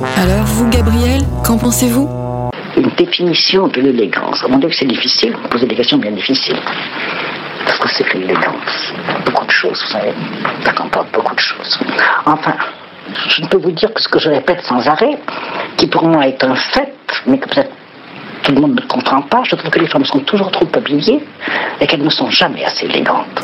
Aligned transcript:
Alors 0.00 0.44
vous, 0.44 0.68
Gabriel, 0.70 1.22
qu'en 1.44 1.58
pensez-vous? 1.58 2.08
Une 2.76 2.90
définition 2.96 3.66
de 3.66 3.80
l'élégance. 3.80 4.44
Mon 4.48 4.58
Dieu, 4.58 4.68
que 4.68 4.74
c'est 4.76 4.86
difficile, 4.86 5.32
vous 5.42 5.48
posez 5.48 5.66
des 5.66 5.74
questions 5.74 5.98
bien 5.98 6.12
difficiles. 6.12 6.58
Parce 7.64 7.78
que 7.78 7.88
c'est 7.88 8.04
que 8.04 8.18
l'élégance 8.18 8.92
Beaucoup 9.26 9.46
de 9.46 9.50
choses, 9.50 9.82
vous 9.84 9.92
savez. 9.92 10.12
Ça 10.64 10.72
comporte 10.72 11.12
beaucoup 11.12 11.34
de 11.34 11.40
choses. 11.40 11.80
Enfin, 12.26 12.54
je 13.28 13.42
ne 13.42 13.48
peux 13.48 13.58
vous 13.58 13.72
dire 13.72 13.92
que 13.92 14.00
ce 14.00 14.08
que 14.08 14.20
je 14.20 14.30
répète 14.30 14.62
sans 14.62 14.86
arrêt, 14.86 15.18
qui 15.76 15.88
pour 15.88 16.04
moi 16.04 16.28
est 16.28 16.44
un 16.44 16.54
fait, 16.54 16.94
mais 17.26 17.38
que 17.38 17.48
peut-être 17.48 17.72
tout 18.44 18.52
le 18.52 18.60
monde 18.60 18.80
ne 18.80 18.86
comprend 18.86 19.22
pas, 19.22 19.42
je 19.44 19.56
trouve 19.56 19.70
que 19.70 19.80
les 19.80 19.88
femmes 19.88 20.04
sont 20.04 20.20
toujours 20.20 20.52
trop 20.52 20.68
habillées 20.74 21.24
et 21.80 21.86
qu'elles 21.88 22.04
ne 22.04 22.10
sont 22.10 22.30
jamais 22.30 22.64
assez 22.64 22.86
élégantes. 22.86 23.42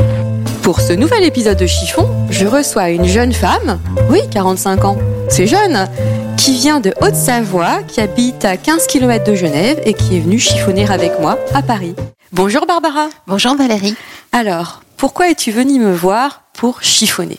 Pour 0.63 0.81
ce 0.81 0.93
nouvel 0.93 1.25
épisode 1.25 1.59
de 1.59 1.67
Chiffon, 1.67 2.09
je 2.31 2.47
reçois 2.47 2.89
une 2.89 3.05
jeune 3.05 3.33
femme, 3.33 3.81
oui, 4.09 4.21
45 4.33 4.85
ans, 4.85 4.97
c'est 5.29 5.47
jeune, 5.47 5.87
qui 6.45 6.53
vient 6.53 6.79
de 6.79 6.93
Haute-Savoie, 7.01 7.83
qui 7.85 8.03
habite 8.03 8.45
à 8.45 8.59
15 8.59 8.87
km 8.87 9.25
de 9.25 9.35
Genève 9.35 9.81
et 9.87 9.95
qui 9.95 10.19
est 10.19 10.21
venue 10.21 10.39
chiffonner 10.39 10.87
avec 10.91 11.19
moi 11.19 11.39
à 11.55 11.63
Paris. 11.63 11.95
Bonjour 12.33 12.67
Barbara. 12.67 13.09
Bonjour 13.27 13.57
Valérie. 13.57 13.97
Alors, 14.31 14.83
pourquoi 14.99 15.31
es-tu 15.31 15.53
venue 15.53 15.79
me 15.79 15.95
voir 15.95 16.43
pour 16.53 16.83
chiffonner? 16.83 17.39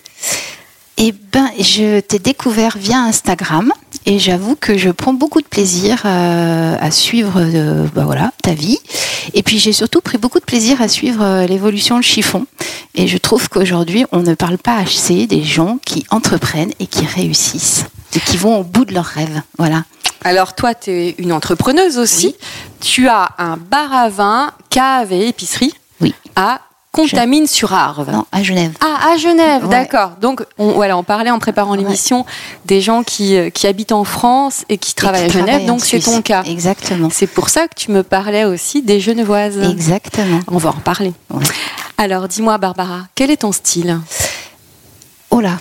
Eh 0.97 1.13
ben, 1.31 1.51
je 1.59 1.99
t'ai 1.99 2.17
découvert 2.17 2.79
via 2.79 2.97
Instagram 2.97 3.71
et 4.07 4.17
j'avoue 4.17 4.55
que 4.55 4.75
je 4.75 4.89
prends 4.89 5.13
beaucoup 5.13 5.41
de 5.41 5.47
plaisir 5.47 6.01
euh, 6.05 6.75
à 6.79 6.89
suivre 6.89 7.33
euh, 7.37 7.85
bah 7.93 8.05
voilà, 8.05 8.31
ta 8.41 8.55
vie. 8.55 8.79
Et 9.35 9.43
puis 9.43 9.59
j'ai 9.59 9.73
surtout 9.73 10.01
pris 10.01 10.17
beaucoup 10.17 10.39
de 10.39 10.45
plaisir 10.45 10.81
à 10.81 10.87
suivre 10.87 11.23
euh, 11.23 11.45
l'évolution 11.45 11.99
de 11.99 12.03
chiffon. 12.03 12.47
Et 12.95 13.05
je 13.05 13.19
trouve 13.19 13.49
qu'aujourd'hui, 13.49 14.05
on 14.11 14.23
ne 14.23 14.33
parle 14.33 14.57
pas 14.57 14.77
assez 14.77 15.27
des 15.27 15.43
gens 15.43 15.77
qui 15.85 16.07
entreprennent 16.09 16.71
et 16.79 16.87
qui 16.87 17.05
réussissent 17.05 17.85
et 18.15 18.19
qui 18.19 18.37
vont 18.37 18.59
au 18.59 18.63
bout 18.63 18.85
de 18.85 18.93
leurs 18.93 19.05
rêves. 19.05 19.41
Voilà. 19.57 19.83
Alors 20.23 20.55
toi, 20.55 20.73
tu 20.73 20.89
es 20.91 21.15
une 21.19 21.31
entrepreneuse 21.33 21.97
aussi. 21.97 22.35
Tu 22.81 23.07
as 23.07 23.29
un 23.37 23.57
bar 23.57 23.93
à 23.93 24.09
vin, 24.09 24.51
cave 24.69 25.11
et 25.13 25.27
épicerie 25.27 25.73
Oui. 26.01 26.13
à 26.35 26.61
Contamine-sur-Arve. 26.91 28.09
Non, 28.09 28.25
à 28.31 28.41
Genève. 28.41 28.71
Ah, 28.79 29.11
à 29.13 29.17
Genève, 29.17 29.63
Ouais. 29.63 29.69
d'accord. 29.69 30.11
Donc, 30.21 30.43
on, 30.57 30.71
voilà, 30.71 30.97
on 30.97 31.03
parlait 31.03 31.29
en 31.29 31.39
préparant 31.39 31.71
Ouais. 31.73 31.79
l'émission 31.79 32.25
des 32.65 32.79
gens 32.79 33.03
qui, 33.03 33.35
euh, 33.35 33.49
qui 33.49 33.67
habitent 33.67 33.91
en 33.91 34.05
France 34.05 34.63
et 34.69 34.77
qui 34.77 34.95
travaillent 34.95 35.23
Et 35.23 35.25
à 35.25 35.29
Genève, 35.29 35.45
travaillent 35.47 35.65
donc 35.65 35.81
c'est 35.83 35.99
ton 35.99 36.21
cas. 36.21 36.43
Exactement. 36.43 37.09
C'est 37.11 37.27
pour 37.27 37.49
ça 37.49 37.67
que 37.67 37.75
tu 37.75 37.91
me 37.91 38.01
parlais 38.01 38.45
aussi 38.45 38.81
des 38.81 39.01
Genevoises. 39.01 39.57
Exactement. 39.59 40.39
On 40.47 40.57
va 40.57 40.69
en 40.69 40.73
reparler. 40.73 41.13
Ouais. 41.31 41.43
Alors, 41.97 42.27
dis-moi, 42.29 42.57
Barbara, 42.57 43.01
quel 43.13 43.29
est 43.29 43.37
ton 43.37 43.51
style? 43.51 43.99
Oh 45.31 45.41
là. 45.41 45.57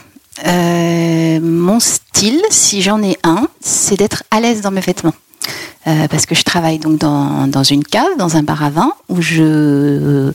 Euh, 0.47 1.41
mon 1.41 1.81
style, 1.81 2.43
si 2.50 2.83
j'en 2.83 3.03
ai 3.03 3.17
un, 3.22 3.47
c'est 3.61 3.97
d'être 3.97 4.25
à 4.31 4.41
l'aise 4.41 4.61
dans 4.61 4.71
mes 4.71 4.81
vêtements. 4.81 5.15
Euh, 5.87 6.09
parce 6.09 6.25
que 6.25 6.34
je 6.34 6.43
travaille 6.43 6.78
donc 6.78 6.99
dans, 6.99 7.47
dans 7.47 7.62
une 7.62 7.84
cave, 7.84 8.17
dans 8.19 8.37
un 8.37 8.43
bar 8.43 8.65
à 8.65 8.71
vin, 8.71 8.93
où 9.09 9.21
je, 9.21 10.33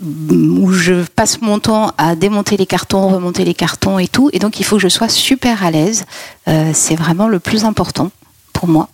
où 0.00 0.72
je 0.72 1.04
passe 1.04 1.40
mon 1.40 1.58
temps 1.58 1.92
à 1.96 2.14
démonter 2.14 2.56
les 2.56 2.66
cartons, 2.66 3.08
remonter 3.08 3.44
les 3.44 3.54
cartons 3.54 3.98
et 3.98 4.08
tout. 4.08 4.28
Et 4.32 4.38
donc, 4.38 4.60
il 4.60 4.64
faut 4.64 4.76
que 4.76 4.82
je 4.82 4.88
sois 4.88 5.08
super 5.08 5.64
à 5.64 5.70
l'aise. 5.70 6.04
Euh, 6.48 6.72
c'est 6.74 6.96
vraiment 6.96 7.28
le 7.28 7.40
plus 7.40 7.64
important 7.64 8.10
pour 8.52 8.68
moi. 8.68 8.88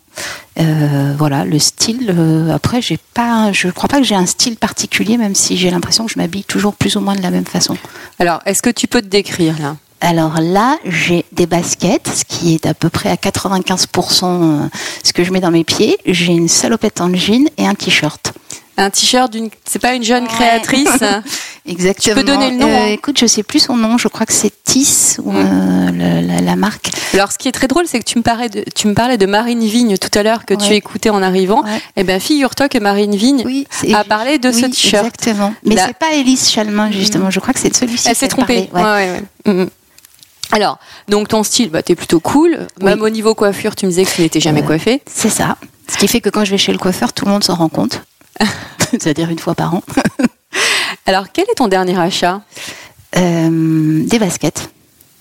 Voilà, 1.17 1.45
le 1.45 1.59
style. 1.59 2.15
après, 2.55 2.81
j'ai 2.81 2.99
pas, 3.15 3.51
je 3.53 3.69
crois 3.69 3.89
pas 3.89 3.99
que 3.99 4.05
j'ai 4.05 4.15
un 4.15 4.27
style 4.27 4.57
particulier, 4.57 5.17
même 5.17 5.35
si 5.35 5.57
j'ai 5.57 5.71
l'impression 5.71 6.07
que 6.07 6.13
je 6.13 6.19
m'habille 6.19 6.45
toujours 6.45 6.75
plus 6.75 6.97
ou 6.97 7.01
moins 7.01 7.17
de 7.17 7.23
la 7.23 7.31
même 7.31 7.47
façon. 7.47 7.77
Alors, 8.19 8.41
est-ce 8.47 8.63
que 8.63 8.71
tu 8.71 8.87
peux 8.87 9.01
te 9.01 9.07
décrire 9.07 9.59
là? 9.61 9.77
Alors 10.05 10.39
là, 10.41 10.77
j'ai 10.85 11.25
des 11.33 11.47
baskets, 11.47 12.09
ce 12.15 12.25
qui 12.25 12.55
est 12.55 12.67
à 12.67 12.75
peu 12.75 12.91
près 12.91 13.09
à 13.09 13.15
95% 13.15 14.69
ce 15.03 15.13
que 15.15 15.25
je 15.25 15.33
mets 15.33 15.41
dans 15.41 15.51
mes 15.51 15.65
pieds. 15.65 15.97
J'ai 16.05 16.33
une 16.33 16.49
salopette 16.49 17.01
en 17.01 17.13
jean 17.15 17.49
et 17.57 17.67
un 17.67 17.75
t-shirt. 17.75 18.33
Un 18.77 18.91
t-shirt 18.91 19.33
d'une. 19.33 19.49
C'est 19.65 19.79
pas 19.79 19.95
une 19.95 20.03
jeune 20.03 20.27
créatrice 20.27 20.89
Exactement. 21.67 22.17
Tu 22.17 22.21
peux 22.21 22.27
donner 22.27 22.51
le 22.51 22.57
nom, 22.57 22.69
Euh, 22.69 22.77
hein 22.83 22.87
Écoute, 22.89 23.19
je 23.19 23.25
sais 23.27 23.43
plus 23.45 23.61
son 23.61 23.77
nom. 23.77 23.97
Je 23.97 24.09
crois 24.09 24.27
que 24.27 24.33
c'est 24.35 24.53
Tis 24.65 25.17
ou 25.23 25.33
euh, 25.33 25.91
la, 25.93 26.41
la 26.43 26.57
marque. 26.57 26.91
Alors, 27.15 27.33
ce 27.33 27.39
qui 27.39 27.49
est 27.49 27.53
très 27.53 27.69
drôle, 27.69 27.87
c'est 27.87 28.01
que 28.01 28.05
tu 28.05 28.19
me, 28.19 28.23
parlais 28.23 28.49
de, 28.51 28.63
tu 28.75 28.89
me 28.89 28.93
parlais 28.95 29.17
de 29.17 29.25
Marine 29.25 29.65
Vigne 29.65 29.97
tout 29.97 30.11
à 30.19 30.23
l'heure 30.23 30.45
que 30.45 30.53
tu 30.53 30.73
écoutais 30.75 31.09
en 31.11 31.23
arrivant. 31.23 31.63
Ouais. 31.63 31.81
Eh 31.97 32.05
bien, 32.05 32.19
figure-toi 32.19 32.69
que 32.69 32.79
Marine 32.79 33.15
Vigne 33.17 33.43
Oui, 33.47 33.67
a 33.95 34.05
parlé 34.05 34.39
de 34.39 34.51
ce 34.53 34.67
t-shirt. 34.67 35.07
Exactement. 35.07 35.55
Mais 35.65 35.77
c'est 35.79 35.97
pas 35.97 36.13
Élise 36.13 36.51
Chalmin 36.51 36.91
justement. 36.91 37.31
Je 37.31 37.41
crois 37.41 37.55
que 37.55 37.61
c'est 37.61 37.71
de 37.71 37.77
celui-ci. 37.77 38.09
Elle 38.09 38.17
s'est 38.17 38.29
trompée. 38.29 38.69
ouais. 38.75 39.23
Alors, 40.55 40.79
donc 41.09 41.29
ton 41.29 41.43
style, 41.43 41.69
bah, 41.71 41.83
t'es 41.83 41.97
plutôt 41.97 42.21
cool. 42.21 42.69
Même 42.81 43.03
au 43.03 43.09
niveau 43.09 43.35
coiffure, 43.35 43.75
tu 43.75 43.87
me 43.87 43.91
disais 43.91 44.05
que 44.05 44.11
tu 44.15 44.21
n'étais 44.23 44.39
jamais 44.41 44.63
Euh, 44.63 44.67
coiffée. 44.67 45.03
C'est 45.05 45.29
ça. 45.29 45.57
Ce 45.91 45.97
qui 45.99 46.07
fait 46.07 46.21
que 46.21 46.31
quand 46.31 46.45
je 46.45 46.53
vais 46.53 46.59
chez 46.59 46.71
le 46.73 46.79
coiffeur, 46.79 47.13
tout 47.13 47.25
le 47.25 47.33
monde 47.33 47.43
s'en 47.43 47.57
rend 47.57 47.69
compte. 47.69 48.03
C'est-à-dire 48.91 49.31
une 49.31 49.39
fois 49.41 49.55
par 49.57 49.75
an. 49.75 49.83
Alors, 51.07 51.27
quel 51.33 51.45
est 51.51 51.57
ton 51.57 51.67
dernier 51.67 51.99
achat? 51.99 52.41
Euh, 53.17 54.05
des 54.07 54.19
baskets. 54.21 54.71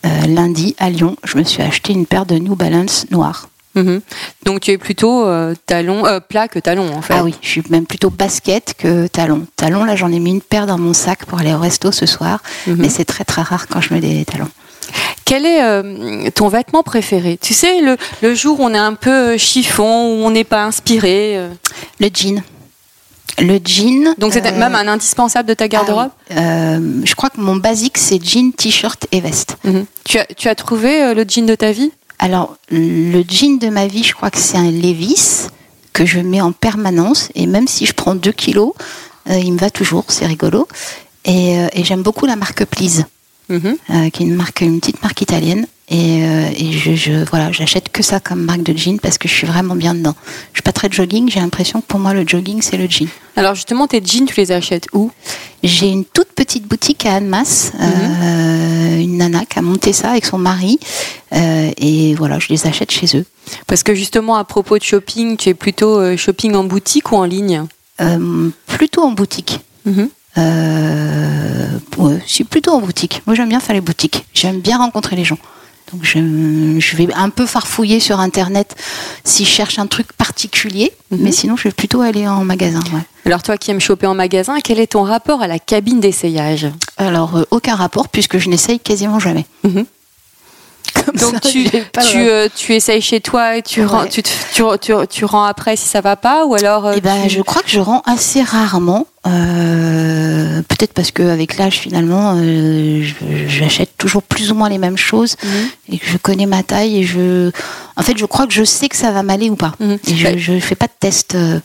Euh, 0.06 0.28
lundi, 0.28 0.76
à 0.78 0.90
Lyon, 0.92 1.16
je 1.24 1.38
me 1.38 1.44
suis 1.44 1.64
acheté 1.64 1.94
une 1.94 2.06
paire 2.06 2.26
de 2.28 2.36
New 2.36 2.56
Balance 2.56 3.08
noires. 3.10 3.50
Mhm. 3.76 4.02
Donc, 4.46 4.60
tu 4.62 4.70
es 4.72 4.78
plutôt 4.78 5.26
euh, 5.26 5.56
talon, 5.66 6.06
euh, 6.06 6.20
plat 6.20 6.48
que 6.48 6.60
talon, 6.60 6.94
en 6.96 7.02
fait. 7.02 7.16
Ah 7.18 7.24
oui, 7.24 7.34
je 7.42 7.48
suis 7.48 7.64
même 7.70 7.88
plutôt 7.88 8.12
basket 8.12 8.76
que 8.78 9.08
talon. 9.08 9.48
Talon, 9.56 9.84
là, 9.84 9.96
j'en 9.96 10.12
ai 10.12 10.20
mis 10.20 10.30
une 10.30 10.42
paire 10.42 10.68
dans 10.68 10.78
mon 10.78 10.94
sac 10.94 11.26
pour 11.26 11.40
aller 11.40 11.54
au 11.56 11.60
resto 11.60 11.92
ce 11.92 12.06
soir. 12.06 12.44
Mhm. 12.68 12.76
Mais 12.78 12.90
c'est 12.90 13.06
très 13.06 13.24
très 13.24 13.42
rare 13.42 13.68
quand 13.68 13.82
je 13.82 13.94
mets 13.94 14.00
des 14.02 14.26
talons. 14.26 14.50
Quel 15.26 15.46
est 15.46 15.64
euh, 15.64 16.30
ton 16.36 16.48
vêtement 16.50 16.84
préféré? 16.84 17.38
Tu 17.42 17.54
sais, 17.54 17.82
le, 17.82 17.98
le 18.22 18.36
jour 18.36 18.60
où 18.60 18.64
on 18.64 18.74
est 18.74 18.78
un 18.78 18.94
peu 18.94 19.38
chiffon, 19.38 20.16
où 20.20 20.26
on 20.26 20.32
n'est 20.32 20.44
pas 20.44 20.64
inspiré. 20.66 21.38
euh, 21.38 21.50
Le 22.00 22.10
jean. 22.14 22.44
Le 23.40 23.58
jean. 23.64 24.14
Donc, 24.18 24.34
c'est 24.34 24.46
euh, 24.46 24.52
même 24.58 24.76
un 24.76 24.88
indispensable 24.88 25.48
de 25.50 25.54
ta 25.56 25.68
garde-robe? 25.68 26.10
ah 26.30 26.34
oui. 26.36 26.36
Euh, 26.38 27.02
Je 27.04 27.16
crois 27.16 27.30
que 27.30 27.40
mon 27.40 27.56
basique, 27.56 27.98
c'est 27.98 28.24
jean, 28.24 28.52
t-shirt 28.52 29.08
et 29.12 29.22
veste. 29.22 29.58
Mhm. 29.64 29.86
tu, 30.04 30.20
as, 30.20 30.26
tu 30.26 30.48
as 30.50 30.56
trouvé 30.56 31.02
euh, 31.02 31.14
le 31.14 31.26
jean 31.28 31.46
de 31.46 31.56
ta 31.56 31.72
vie? 31.72 31.92
Alors, 32.20 32.56
le 32.70 33.24
jean 33.28 33.58
de 33.58 33.70
ma 33.70 33.88
vie, 33.88 34.04
je 34.04 34.14
crois 34.14 34.30
que 34.30 34.38
c'est 34.38 34.58
un 34.58 34.70
Levis 34.72 35.48
que 35.94 36.06
je 36.06 36.20
mets 36.20 36.42
en 36.42 36.52
permanence. 36.52 37.30
Et 37.36 37.48
même 37.48 37.68
si 37.68 37.86
je 37.86 37.94
prends 37.94 38.16
2 38.16 38.32
kilos, 38.32 38.74
euh, 39.30 39.38
il 39.40 39.54
me 39.54 39.58
va 39.58 39.70
toujours, 39.70 40.06
c'est 40.10 40.26
rigolo. 40.26 40.68
Et, 41.26 41.58
euh, 41.58 41.68
et 41.74 41.84
j'aime 41.84 42.02
beaucoup 42.04 42.26
la 42.26 42.36
marque 42.36 42.66
Please, 42.66 43.04
Mhm. 43.50 43.76
euh, 43.90 44.10
qui 44.10 44.24
est 44.24 44.26
une, 44.26 44.36
marque, 44.36 44.62
une 44.62 44.80
petite 44.80 45.02
marque 45.04 45.22
italienne. 45.22 45.68
Et, 45.90 46.24
euh, 46.24 46.48
et 46.58 46.72
je, 46.72 46.96
je- 46.96 47.26
voilà, 47.30 47.52
j'achète 47.52 47.90
que 47.92 48.02
ça 48.02 48.20
comme 48.22 48.42
marque 48.44 48.64
de 48.64 48.76
jean 48.76 48.98
parce 49.00 49.18
que 49.18 49.28
je 49.28 49.34
suis 49.34 49.46
vraiment 49.46 49.76
bien 49.76 49.94
dedans. 49.94 50.16
Je 50.54 50.58
suis 50.58 50.62
pas 50.64 50.72
très 50.72 50.90
jogging, 50.90 51.30
j'ai 51.30 51.42
l'impression 51.42 51.82
que 51.82 51.86
pour 51.88 52.00
moi, 52.00 52.14
le 52.14 52.26
jogging, 52.26 52.62
c'est 52.62 52.78
le 52.78 52.88
jean. 52.90 53.08
Alors, 53.36 53.54
justement, 53.54 53.86
tes 53.86 54.02
jeans, 54.04 54.26
tu 54.26 54.34
les 54.40 54.52
achètes 54.54 54.88
où? 54.94 55.12
J'ai 55.62 55.88
une 55.90 56.06
toute 56.06 56.30
petite 56.30 56.68
boutique 56.68 57.06
à 57.06 57.16
Annemasse, 57.16 57.74
Mhm. 57.78 57.82
euh, 58.24 59.00
une 59.02 59.18
nana 59.18 59.46
qui 59.46 59.60
a 59.60 59.62
monté 59.62 59.92
ça 59.92 60.12
avec 60.12 60.26
son 60.26 60.38
mari. 60.38 60.80
Euh, 61.34 61.72
et 61.78 62.16
voilà, 62.16 62.40
je 62.40 62.48
les 62.50 62.66
achète 62.66 62.92
chez 62.92 63.18
eux. 63.18 63.26
Parce 63.68 63.84
que 63.84 63.94
justement, 63.94 64.36
à 64.38 64.46
propos 64.46 64.78
de 64.78 64.84
shopping, 64.84 65.36
tu 65.36 65.50
es 65.50 65.54
plutôt 65.54 66.16
shopping 66.18 66.56
en 66.56 66.64
boutique 66.64 67.12
ou 67.12 67.16
en 67.18 67.26
ligne? 67.26 67.66
Plutôt 68.68 69.02
en 69.04 69.12
boutique. 69.12 69.60
Mhm. 69.86 70.10
Ouais, 70.42 72.20
je 72.26 72.32
suis 72.34 72.44
plutôt 72.44 72.72
en 72.72 72.80
boutique. 72.80 73.22
Moi, 73.26 73.36
j'aime 73.36 73.50
bien 73.50 73.60
faire 73.60 73.76
les 73.76 73.82
boutiques. 73.82 74.26
J'aime 74.34 74.60
bien 74.60 74.78
rencontrer 74.78 75.16
les 75.16 75.24
gens. 75.26 75.38
Donc 75.92 76.04
je, 76.04 76.18
je 76.80 76.96
vais 76.96 77.08
un 77.14 77.30
peu 77.30 77.46
farfouiller 77.46 78.00
sur 78.00 78.20
Internet 78.20 78.76
si 79.24 79.46
je 79.46 79.50
cherche 79.50 79.78
un 79.78 79.86
truc 79.86 80.12
particulier, 80.14 80.92
Mhm. 81.12 81.20
mais 81.22 81.32
sinon 81.32 81.56
je 81.56 81.66
vais 81.66 81.72
plutôt 81.72 82.02
aller 82.02 82.28
en 82.28 82.44
magasin. 82.44 82.80
ouais. 82.94 83.02
Alors 83.26 83.44
toi 83.44 83.58
qui 83.58 83.70
aimes 83.70 83.80
choper 83.82 84.08
en 84.08 84.16
magasin, 84.16 84.58
quel 84.64 84.80
est 84.80 84.88
ton 84.94 85.04
rapport 85.04 85.44
à 85.44 85.48
la 85.48 85.60
cabine 85.60 86.00
d'essayage? 86.00 86.66
Alors 86.98 87.36
euh, 87.38 87.44
aucun 87.52 87.76
rapport 87.76 88.10
puisque 88.10 88.40
je 88.40 88.50
n'essaye 88.50 88.80
quasiment 88.80 89.20
jamais. 89.20 89.46
Mhm. 89.64 89.86
Comme 91.06 91.16
Donc 91.20 91.34
ça, 91.36 91.40
tu, 91.50 91.66
tu, 91.70 92.18
euh, 92.30 92.48
tu 92.56 92.74
essayes 92.74 93.02
chez 93.02 93.20
toi 93.22 93.58
et 93.58 93.62
tu, 93.62 93.82
Ouais. 93.82 93.86
rends, 93.86 94.06
tu, 94.08 94.22
tu, 95.10 95.26
rends 95.26 95.44
après 95.44 95.76
si 95.76 95.88
ça 95.88 96.02
va 96.02 96.16
pas 96.16 96.46
ou 96.46 96.56
alors 96.56 96.86
euh, 96.88 96.94
Eh 96.98 97.02
ben, 97.02 97.28
je 97.30 97.42
crois 97.42 97.62
que 97.62 97.70
je 97.70 97.80
rends 97.80 98.02
assez 98.06 98.42
rarement. 98.42 99.08
euh, 99.28 100.62
Peut-être 100.68 100.94
parce 100.94 101.12
qu'avec 101.12 101.58
l'âge, 101.58 101.80
finalement, 101.80 102.38
j'achète 103.48 103.98
toujours 103.98 104.24
plus 104.24 104.52
ou 104.52 104.56
moins 104.56 104.70
les 104.70 104.78
mêmes 104.78 104.98
choses 104.98 105.36
Mhm. 105.44 105.70
et 105.90 105.98
que 106.00 106.06
je 106.08 106.18
connais 106.18 106.46
ma 106.46 106.64
taille 106.64 107.00
et 107.00 107.04
je. 107.04 107.52
En 107.96 108.02
fait, 108.04 108.18
je 108.18 108.26
crois 108.26 108.48
que 108.48 108.54
je 108.54 108.64
sais 108.64 108.90
que 108.90 108.96
ça 108.96 109.12
va 109.12 109.24
m'aller 109.24 109.50
ou 109.50 109.56
pas. 109.56 109.74
Mhm. 109.80 109.98
Et 110.08 110.16
je, 110.16 110.24
Bah- 110.24 110.38
je 110.38 110.60
fais 110.60 110.76
pas 110.76 110.88
de 110.88 110.94
test. 111.00 111.36
hein, 111.36 111.62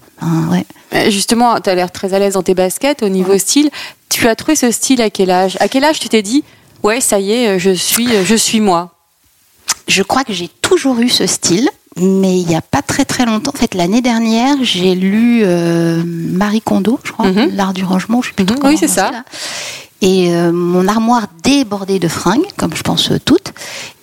ouais. 0.51 1.11
Justement, 1.11 1.61
tu 1.61 1.69
as 1.71 1.75
l'air 1.75 1.91
très 1.93 2.15
à 2.15 2.19
l'aise 2.19 2.35
dans 2.35 2.43
tes 2.43 2.55
baskets 2.55 3.03
au 3.03 3.09
niveau 3.09 3.37
style. 3.39 3.71
Tu 4.09 4.27
as 4.27 4.35
trouvé 4.35 4.57
ce 4.57 4.71
style 4.71 5.03
à 5.03 5.11
quel 5.11 5.31
âge? 5.31 5.57
À 5.61 5.69
quel 5.69 5.85
âge 5.85 5.99
tu 6.01 6.09
t'es 6.09 6.23
dit 6.23 6.45
ouais 6.83 7.01
ça 7.01 7.19
y 7.21 7.33
est, 7.33 7.59
je 7.59 7.71
suis, 7.71 8.09
je 8.25 8.35
suis 8.35 8.61
moi? 8.61 8.93
Je 9.89 10.03
crois 10.03 10.23
que 10.25 10.33
j'ai 10.33 10.49
toujours 10.63 10.99
eu 11.01 11.09
ce 11.09 11.27
style. 11.27 11.69
Mais 12.01 12.39
il 12.39 12.47
n'y 12.47 12.55
a 12.55 12.61
pas 12.61 12.81
très 12.81 13.05
très 13.05 13.27
longtemps, 13.27 13.51
en 13.53 13.59
fait 13.59 13.75
l'année 13.75 14.03
dernière, 14.03 14.55
j'ai 14.63 14.95
lu 14.95 15.41
euh, 15.43 16.01
Marie 16.07 16.61
Kondo, 16.61 17.01
je 17.03 17.11
crois, 17.11 17.27
Mhm. 17.27 17.57
L'art 17.57 17.73
du 17.75 17.83
rangement, 17.83 18.23
je 18.23 18.29
sais 18.29 18.35
plus 18.35 18.45
Mhm, 18.45 18.51
comment 18.61 18.69
oui, 18.69 18.77
c'est 18.79 18.87
ça. 18.87 19.11
là. 19.11 19.25
Et 20.01 20.33
euh, 20.33 20.53
mon 20.53 20.87
armoire 20.87 21.27
débordait 21.43 21.99
de 21.99 22.07
fringues, 22.07 22.47
comme 22.57 22.73
je 22.77 22.83
pense 22.83 23.11
euh, 23.11 23.19
toutes. 23.25 23.53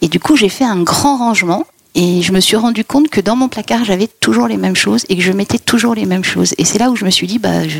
Et 0.02 0.10
du 0.10 0.20
coup, 0.20 0.36
j'ai 0.36 0.50
fait 0.50 0.66
un 0.66 0.82
grand 0.84 1.16
rangement. 1.18 1.64
Et 1.98 2.22
je 2.22 2.34
me 2.34 2.42
suis 2.42 2.58
rendu 2.58 2.84
compte 2.84 3.08
que 3.08 3.22
dans 3.22 3.38
mon 3.38 3.48
placard, 3.48 3.86
j'avais 3.86 4.08
toujours 4.20 4.50
les 4.50 4.58
mêmes 4.58 4.76
choses 4.76 5.06
et 5.08 5.16
que 5.16 5.22
je 5.22 5.32
mettais 5.32 5.60
toujours 5.60 5.96
les 5.96 6.06
mêmes 6.06 6.26
choses. 6.26 6.54
Et 6.58 6.66
c'est 6.66 6.78
là 6.80 6.90
où 6.90 6.98
je 6.98 7.06
me 7.06 7.10
suis 7.12 7.28
dit, 7.28 7.40
bah, 7.40 7.66
je, 7.66 7.78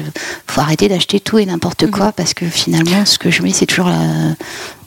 faut 0.48 0.62
arrêter 0.62 0.88
d'acheter 0.88 1.19
tout 1.19 1.38
et 1.40 1.46
n'importe 1.46 1.84
Mhm. 1.84 1.92
quoi 1.92 2.12
parce 2.13 2.34
que 2.34 2.46
finalement, 2.48 3.06
ce 3.06 3.18
que 3.18 3.30
je 3.30 3.42
mets, 3.42 3.52
c'est 3.52 3.66
toujours 3.66 3.90
la, 3.90 3.98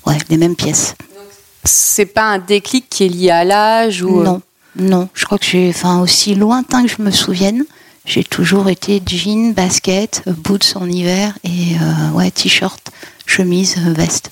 ouais, 0.07 0.17
les 0.31 0.39
mêmes 0.39 0.57
pièces. 0.57 0.95
C'est 1.71 2.07
pas 2.07 2.23
un 2.23 2.39
déclic 2.39 2.87
qui 2.89 3.05
est 3.05 3.09
lié 3.09 3.31
à 3.31 3.45
l'âge 3.45 4.03
ou 4.03 4.23
Non, 4.23 4.41
non. 4.77 5.09
Je 5.15 5.25
crois 5.27 5.39
que 5.39 5.45
j'ai, 5.45 5.69
enfin, 5.69 6.01
aussi 6.01 6.35
lointain 6.35 6.83
que 6.85 6.89
je 6.89 7.03
me 7.03 7.11
souvienne, 7.11 7.65
j'ai 8.07 8.25
toujours 8.25 8.69
été 8.71 9.03
jean, 9.07 9.53
basket, 9.53 10.23
boots 10.27 10.75
en 10.77 10.89
hiver 10.89 11.35
et 11.45 11.75
euh, 11.75 12.17
ouais, 12.17 12.31
t-shirt, 12.31 12.81
chemise, 13.27 13.77
veste. 13.79 14.31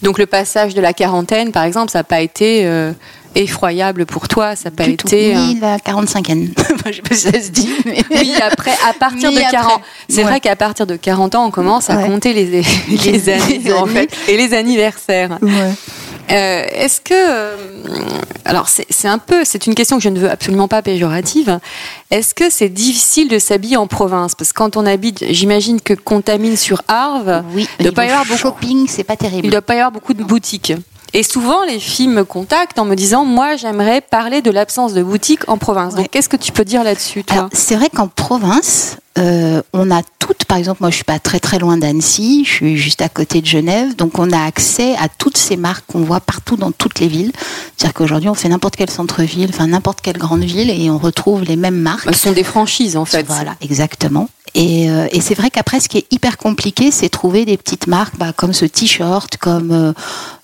Donc 0.00 0.18
le 0.18 0.26
passage 0.26 0.74
de 0.74 0.80
la 0.80 0.92
quarantaine, 0.94 1.52
par 1.52 1.62
exemple, 1.64 1.90
ça 1.92 2.00
n'a 2.00 2.04
pas 2.04 2.20
été 2.22 2.64
euh, 2.66 2.92
effroyable 3.36 4.04
pour 4.06 4.26
toi, 4.26 4.56
ça 4.56 4.70
n'a 4.70 4.76
pas 4.76 4.84
Du 4.86 4.96
tout. 4.96 5.06
été. 5.06 5.36
euh, 5.36 5.38
Ni 5.46 5.60
la 5.60 5.76
45e. 5.78 6.48
je 6.86 6.92
sais 6.92 7.02
pas 7.02 7.14
si 7.14 7.20
ça 7.20 7.40
se 7.40 7.50
dit, 7.50 7.68
mais. 7.84 8.02
Oui, 8.10 8.32
après, 8.42 8.72
à 8.88 8.94
partir 8.94 9.28
Ni 9.30 9.36
de 9.36 9.40
après. 9.42 9.52
40, 9.52 9.80
c'est 10.08 10.16
Ouais. 10.18 10.22
vrai 10.24 10.40
qu'à 10.40 10.56
partir 10.56 10.86
de 10.88 10.96
40 10.96 11.34
ans, 11.36 11.46
on 11.46 11.50
commence 11.52 11.88
à 11.90 11.96
Ouais. 11.98 12.06
compter 12.06 12.32
les, 12.32 12.46
les, 12.62 12.64
Les- 13.12 13.28
années, 13.28 13.72
en 13.74 13.86
fait, 13.86 14.10
et 14.26 14.36
les 14.36 14.54
anniversaires. 14.54 15.38
Ouais. 15.42 15.72
Euh, 16.30 16.64
Est-ce 16.72 17.00
que, 17.00 17.12
euh, 17.14 17.56
alors 18.44 18.68
c'est 18.68 19.08
un 19.08 19.18
peu, 19.18 19.44
c'est 19.44 19.66
une 19.66 19.74
question 19.74 19.96
que 19.98 20.02
je 20.02 20.08
ne 20.08 20.18
veux 20.18 20.30
absolument 20.30 20.68
pas 20.68 20.80
péjorative. 20.82 21.58
Est-ce 22.10 22.34
que 22.34 22.48
c'est 22.50 22.68
difficile 22.68 23.28
de 23.28 23.38
s'habiller 23.38 23.76
en 23.76 23.86
province? 23.86 24.34
Parce 24.34 24.52
que 24.52 24.58
quand 24.58 24.76
on 24.76 24.86
habite, 24.86 25.24
j'imagine 25.30 25.80
que 25.80 25.94
Contamine 25.94 26.56
sur 26.56 26.82
Arve, 26.88 27.42
Oui, 27.54 27.68
il 27.78 27.84
doit 27.84 27.92
pas 27.94 28.04
y 28.06 28.08
avoir 28.10 28.24
beaucoup. 28.24 28.38
shopping, 28.38 28.86
c'est 28.88 29.04
pas 29.04 29.16
terrible. 29.16 29.46
Il 29.46 29.50
doit 29.50 29.62
pas 29.62 29.74
y 29.74 29.78
avoir 29.78 29.92
beaucoup 29.92 30.14
de 30.14 30.22
boutiques. 30.24 30.72
Et 31.14 31.22
souvent, 31.22 31.62
les 31.64 31.78
filles 31.78 32.08
me 32.08 32.24
contactent 32.24 32.78
en 32.78 32.84
me 32.84 32.94
disant, 32.94 33.24
moi, 33.24 33.56
j'aimerais 33.56 34.00
parler 34.00 34.40
de 34.40 34.50
l'absence 34.50 34.94
de 34.94 35.02
boutiques 35.02 35.48
en 35.48 35.58
province. 35.58 35.94
Donc, 35.94 36.08
qu'est-ce 36.10 36.28
que 36.28 36.36
tu 36.36 36.52
peux 36.52 36.64
dire 36.64 36.84
là-dessus, 36.84 37.24
toi 37.24 37.48
c'est 37.52 37.76
vrai 37.76 37.90
qu'en 37.90 38.08
province, 38.08 38.96
euh, 39.18 39.60
on 39.74 39.90
a 39.90 40.02
toutes, 40.18 40.44
par 40.44 40.56
exemple, 40.56 40.78
moi 40.80 40.90
je 40.90 40.96
suis 40.96 41.04
pas 41.04 41.18
très 41.18 41.38
très 41.38 41.58
loin 41.58 41.76
d'Annecy, 41.76 42.44
je 42.46 42.50
suis 42.50 42.76
juste 42.76 43.02
à 43.02 43.08
côté 43.08 43.40
de 43.42 43.46
Genève, 43.46 43.94
donc 43.94 44.18
on 44.18 44.30
a 44.30 44.42
accès 44.42 44.94
à 44.96 45.08
toutes 45.08 45.36
ces 45.36 45.56
marques 45.56 45.84
qu'on 45.86 46.00
voit 46.00 46.20
partout 46.20 46.56
dans 46.56 46.72
toutes 46.72 46.98
les 46.98 47.08
villes. 47.08 47.32
C'est-à-dire 47.76 47.94
qu'aujourd'hui 47.94 48.28
on 48.30 48.34
fait 48.34 48.48
n'importe 48.48 48.76
quel 48.76 48.90
centre-ville, 48.90 49.50
enfin 49.52 49.66
n'importe 49.66 50.00
quelle 50.00 50.16
grande 50.16 50.44
ville 50.44 50.70
et 50.70 50.90
on 50.90 50.98
retrouve 50.98 51.42
les 51.44 51.56
mêmes 51.56 51.78
marques. 51.78 52.12
Ce 52.12 52.18
sont 52.18 52.32
des 52.32 52.44
franchises, 52.44 52.96
en 52.96 53.04
fait. 53.04 53.26
Voilà, 53.26 53.54
exactement. 53.60 54.28
Et, 54.54 54.90
euh, 54.90 55.08
et 55.12 55.20
c'est 55.20 55.34
vrai 55.34 55.50
qu'après, 55.50 55.80
ce 55.80 55.88
qui 55.88 55.98
est 55.98 56.06
hyper 56.10 56.36
compliqué, 56.36 56.90
c'est 56.90 57.08
trouver 57.08 57.44
des 57.44 57.56
petites 57.56 57.86
marques 57.86 58.16
bah, 58.18 58.32
comme 58.34 58.52
ce 58.52 58.66
t-shirt, 58.66 59.36
comme 59.38 59.72
euh, 59.72 59.92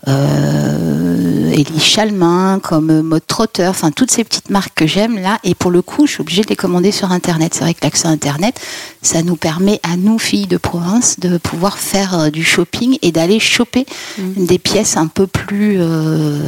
euh, 0.09 1.51
Elie 1.53 1.81
Chalmin, 1.81 2.61
comme 2.63 3.03
Mode 3.03 3.27
Trotter, 3.27 3.67
enfin 3.67 3.91
toutes 3.91 4.11
ces 4.11 4.25
petites 4.25 4.51
marques 4.51 4.75
que 4.75 4.87
j'aime 4.87 5.19
là. 5.21 5.39
Et 5.45 5.55
pour 5.55 5.71
le 5.71 5.83
coup, 5.83 6.07
je 6.07 6.13
suis 6.13 6.21
obligée 6.21 6.43
de 6.43 6.49
les 6.49 6.57
commander 6.57 6.93
sur 6.93 7.11
Internet. 7.13 7.55
C'est 7.55 7.61
vrai 7.65 7.75
que 7.75 7.81
l'accès 7.83 8.07
Internet, 8.09 8.61
ça 9.03 9.23
nous 9.23 9.37
permet 9.37 9.81
à 9.83 9.97
nous, 9.97 10.19
filles 10.19 10.47
de 10.47 10.57
province, 10.57 11.19
de 11.21 11.39
pouvoir 11.39 11.79
faire 11.79 12.19
euh, 12.19 12.31
du 12.31 12.45
shopping 12.45 12.99
et 13.03 13.13
d'aller 13.13 13.41
choper 13.41 13.87
des 14.19 14.59
pièces 14.59 14.97
un 14.97 15.07
peu 15.09 15.27
plus, 15.27 15.77
euh, 15.81 16.39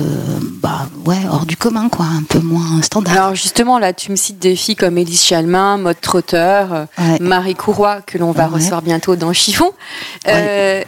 bah, 0.63 0.89
ouais, 1.07 1.19
hors 1.31 1.47
du 1.47 1.57
commun, 1.57 1.89
quoi, 1.89 2.07
un 2.07 2.23
peu 2.23 2.39
moins 2.41 2.83
standard. 2.83 3.15
Alors 3.15 3.35
justement, 3.35 3.79
là, 3.79 3.93
tu 3.93 4.11
me 4.11 4.17
cites 4.17 4.39
des 4.39 4.57
filles 4.57 4.77
comme 4.77 4.97
Élise 4.99 5.23
Chalmin, 5.23 5.77
Maud 5.79 5.97
Trotter, 6.01 6.37
euh, 6.73 6.85
Ouais. 6.99 7.19
Marie 7.21 7.55
Courroy, 7.55 8.01
que 8.07 8.19
l'on 8.19 8.33
va 8.33 8.47
Ouais. 8.49 8.55
recevoir 8.55 8.83
bientôt 8.83 9.17
dans 9.17 9.33
Chiffon. 9.33 9.71
Euh, 10.29 10.83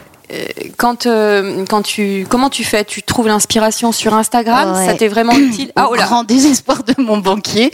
quand, 0.77 1.05
euh, 1.05 1.65
quand 1.69 1.81
tu, 1.81 2.25
comment 2.29 2.49
tu 2.49 2.63
fais? 2.63 2.83
Tu 2.83 3.03
trouves 3.03 3.27
l'inspiration 3.27 3.91
sur 3.91 4.13
Instagram? 4.13 4.73
Ouais. 4.75 4.85
Ça 4.85 4.93
t'est 4.93 5.07
vraiment 5.07 5.33
utile? 5.37 5.71
Ah, 5.75 5.87
au 5.87 5.91
oh 5.91 5.95
là 5.95 6.05
grand 6.05 6.23
désespoir 6.23 6.83
de 6.83 7.01
mon 7.01 7.17
banquier. 7.17 7.71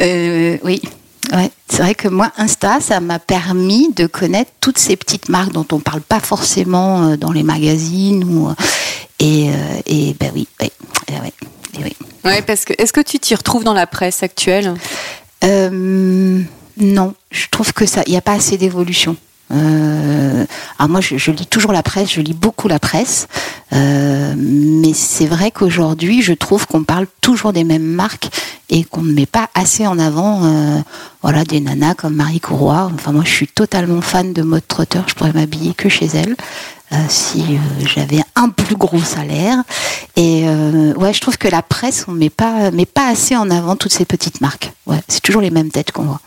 Euh, 0.00 0.58
oui. 0.62 0.82
Ouais. 1.32 1.50
C'est 1.68 1.82
vrai 1.82 1.94
que 1.94 2.08
moi, 2.08 2.30
Insta, 2.36 2.80
ça 2.80 3.00
m'a 3.00 3.18
permis 3.18 3.92
de 3.92 4.06
connaître 4.06 4.52
toutes 4.60 4.78
ces 4.78 4.96
petites 4.96 5.28
marques 5.28 5.52
dont 5.52 5.66
on 5.72 5.80
parle 5.80 6.00
pas 6.00 6.20
forcément 6.20 7.08
euh, 7.08 7.16
dans 7.16 7.32
les 7.32 7.42
magazines. 7.42 8.24
Ou, 8.24 8.48
euh, 8.48 8.54
et, 9.18 9.50
euh, 9.50 9.80
et 9.86 10.14
ben 10.18 10.30
oui, 10.34 10.46
oui, 10.60 11.32
oui. 11.82 11.96
Ouais, 12.24 12.42
parce 12.42 12.64
que 12.64 12.74
est-ce 12.78 12.92
que 12.92 13.00
tu 13.00 13.18
t'y 13.18 13.34
retrouves 13.34 13.64
dans 13.64 13.74
la 13.74 13.86
presse 13.86 14.22
actuelle? 14.22 14.74
Euh, 15.44 16.40
non, 16.78 17.14
je 17.30 17.46
trouve 17.50 17.72
que 17.72 17.86
ça, 17.86 18.02
il 18.06 18.10
n'y 18.10 18.18
a 18.18 18.22
pas 18.22 18.32
assez 18.32 18.56
d'évolution. 18.56 19.16
Euh, 19.52 20.44
alors 20.78 20.90
moi, 20.90 21.00
je, 21.00 21.30
lis 21.30 21.46
toujours 21.46 21.72
la 21.72 21.82
presse, 21.82 22.12
je 22.12 22.20
lis 22.20 22.34
beaucoup 22.34 22.68
la 22.68 22.78
presse, 22.78 23.28
euh, 23.72 24.34
mais 24.36 24.92
c'est 24.92 25.26
vrai 25.26 25.50
qu'aujourd'hui, 25.50 26.22
je 26.22 26.32
trouve 26.32 26.66
qu'on 26.66 26.84
parle 26.84 27.06
toujours 27.20 27.52
des 27.52 27.64
mêmes 27.64 27.86
marques 27.86 28.28
et 28.68 28.84
qu'on 28.84 29.02
ne 29.02 29.12
met 29.12 29.26
pas 29.26 29.48
assez 29.54 29.86
en 29.86 29.98
avant, 29.98 30.44
euh, 30.44 30.80
voilà, 31.22 31.44
des 31.44 31.60
nanas 31.60 31.94
comme 31.94 32.14
Marie 32.14 32.40
Courroy. 32.40 32.90
Enfin, 32.94 33.12
moi, 33.12 33.22
je 33.24 33.30
suis 33.30 33.48
totalement 33.48 34.00
fan 34.00 34.32
de 34.32 34.42
mode 34.42 34.66
trotter. 34.66 35.00
Je 35.06 35.14
pourrais 35.14 35.32
m'habiller 35.32 35.74
que 35.74 35.88
chez 35.88 36.08
elle. 36.14 36.36
si 37.08 37.58
j'avais 37.84 38.20
un 38.36 38.48
plus 38.48 38.76
gros 38.76 39.00
salaire 39.00 39.58
et 40.14 40.44
ouais 40.96 41.12
je 41.12 41.20
trouve 41.20 41.36
que 41.36 41.48
la 41.48 41.60
presse 41.60 42.04
on 42.06 42.12
met 42.12 42.30
pas 42.30 42.70
met 42.70 42.86
pas 42.86 43.08
assez 43.08 43.34
en 43.34 43.50
avant 43.50 43.74
toutes 43.74 43.92
ces 43.92 44.04
petites 44.04 44.40
marques 44.40 44.72
ouais 44.86 45.00
c'est 45.08 45.20
toujours 45.20 45.42
les 45.42 45.50
mêmes 45.50 45.72
têtes 45.72 45.90
qu'on 45.90 46.04
voit 46.04 46.20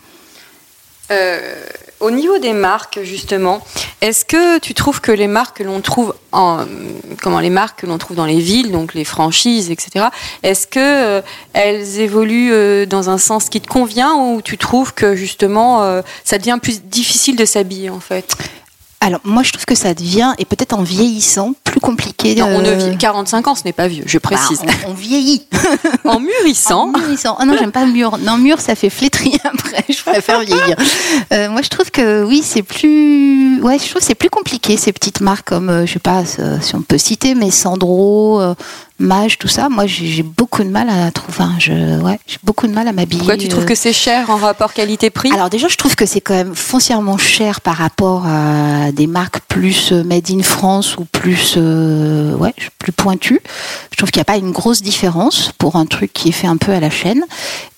au 2.00 2.10
niveau 2.10 2.38
des 2.38 2.54
marques, 2.54 3.00
justement, 3.02 3.62
est-ce 4.00 4.24
que 4.24 4.58
tu 4.58 4.72
trouves 4.72 5.00
que 5.00 5.12
les 5.12 5.26
marques 5.26 5.58
que 5.58 5.62
l'on 5.62 5.80
trouve 5.82 6.14
en, 6.32 6.64
comment 7.22 7.40
les 7.40 7.50
marques 7.50 7.80
que 7.80 7.86
l'on 7.86 7.98
trouve 7.98 8.16
dans 8.16 8.24
les 8.24 8.40
villes, 8.40 8.72
donc 8.72 8.94
les 8.94 9.04
franchises, 9.04 9.70
etc. 9.70 10.06
Est-ce 10.42 10.66
que 10.66 10.78
euh, 10.80 11.22
elles 11.52 12.00
évoluent 12.00 12.52
euh, 12.52 12.86
dans 12.86 13.10
un 13.10 13.18
sens 13.18 13.48
qui 13.48 13.60
te 13.60 13.68
convient 13.68 14.14
ou 14.14 14.40
tu 14.40 14.56
trouves 14.56 14.94
que 14.94 15.14
justement 15.14 15.82
euh, 15.82 16.00
ça 16.24 16.38
devient 16.38 16.58
plus 16.60 16.82
difficile 16.82 17.36
de 17.36 17.44
s'habiller 17.44 17.90
en 17.90 18.00
fait? 18.00 18.34
Alors, 19.02 19.20
moi, 19.24 19.42
je 19.42 19.50
trouve 19.52 19.64
que 19.64 19.74
ça 19.74 19.94
devient, 19.94 20.34
et 20.38 20.44
peut-être 20.44 20.74
en 20.74 20.82
vieillissant, 20.82 21.54
plus 21.64 21.80
compliqué. 21.80 22.34
Non, 22.34 22.48
on 22.48 22.60
ne 22.60 22.68
euh, 22.68 22.90
vit 22.90 22.98
45 22.98 23.48
ans, 23.48 23.54
ce 23.54 23.64
n'est 23.64 23.72
pas 23.72 23.88
vieux, 23.88 24.04
je 24.06 24.18
bah, 24.18 24.30
précise. 24.36 24.60
on, 24.86 24.90
on 24.90 24.94
vieillit. 24.94 25.46
en 26.04 26.10
En 26.16 26.20
mûrissant, 26.20 26.88
mûrissant. 26.88 27.36
Ah 27.38 27.46
non, 27.46 27.56
j'aime 27.58 27.72
pas 27.72 27.86
mûr. 27.86 28.18
Non, 28.18 28.36
mûr, 28.36 28.60
ça 28.60 28.74
fait 28.74 28.90
flétrir 28.90 29.38
après. 29.44 29.84
Je 29.88 30.02
préfère 30.02 30.40
vieillir. 30.40 30.76
Euh, 31.32 31.48
moi, 31.48 31.62
je 31.62 31.70
trouve 31.70 31.90
que 31.90 32.24
oui, 32.24 32.42
c'est 32.44 32.62
plus. 32.62 33.62
Ouais, 33.62 33.78
je 33.78 33.88
trouve 33.88 34.02
c'est 34.02 34.14
plus 34.14 34.28
compliqué 34.28 34.76
ces 34.76 34.92
petites 34.92 35.22
marques 35.22 35.48
comme, 35.48 35.70
euh, 35.70 35.86
je 35.86 35.94
sais 35.94 35.98
pas 35.98 36.22
euh, 36.38 36.58
si 36.60 36.74
on 36.74 36.82
peut 36.82 36.98
citer, 36.98 37.34
mais 37.34 37.50
Sandro, 37.50 38.42
Mage, 39.00 39.38
tout 39.38 39.48
ça. 39.48 39.70
Moi, 39.70 39.86
j'ai 39.86 40.22
beaucoup 40.22 40.62
de 40.62 40.68
mal 40.68 40.90
à 40.90 41.10
trouver. 41.10 41.30
Enfin, 41.30 41.52
je, 41.58 42.00
ouais, 42.00 42.20
j'ai 42.26 42.36
beaucoup 42.44 42.66
de 42.66 42.72
mal 42.72 42.86
à 42.86 42.92
m'habiller. 42.92 43.20
pourquoi 43.20 43.38
tu 43.38 43.48
trouves 43.48 43.64
euh, 43.64 43.66
que 43.66 43.74
c'est 43.74 43.94
cher 43.94 44.28
en 44.28 44.36
rapport 44.36 44.74
qualité-prix? 44.74 45.32
Alors 45.32 45.48
déjà, 45.48 45.68
je 45.68 45.76
trouve 45.76 45.96
que 45.96 46.04
c'est 46.04 46.20
quand 46.20 46.34
même 46.34 46.54
foncièrement 46.54 47.16
cher 47.16 47.62
par 47.62 47.76
rapport 47.76 48.26
à 48.26 48.92
des 48.92 49.06
marques 49.06 49.40
plus 49.48 49.92
euh, 49.92 50.04
made 50.04 50.30
in 50.30 50.42
France 50.42 50.98
ou 50.98 51.06
plus, 51.06 51.54
euh, 51.56 52.34
ouais, 52.34 52.54
plus 52.78 52.92
pointues. 52.92 53.40
Je 53.90 53.96
trouve 53.96 54.10
qu'il 54.10 54.18
n'y 54.18 54.22
a 54.22 54.32
pas 54.32 54.36
une 54.36 54.52
grosse 54.52 54.82
différence 54.82 55.52
pour 55.58 55.76
un 55.76 55.86
truc 55.86 56.12
qui 56.12 56.28
est 56.28 56.32
fait 56.32 56.46
un 56.46 56.56
peu 56.56 56.72
à 56.72 56.80
la 56.80 56.90
chaîne. 56.90 57.24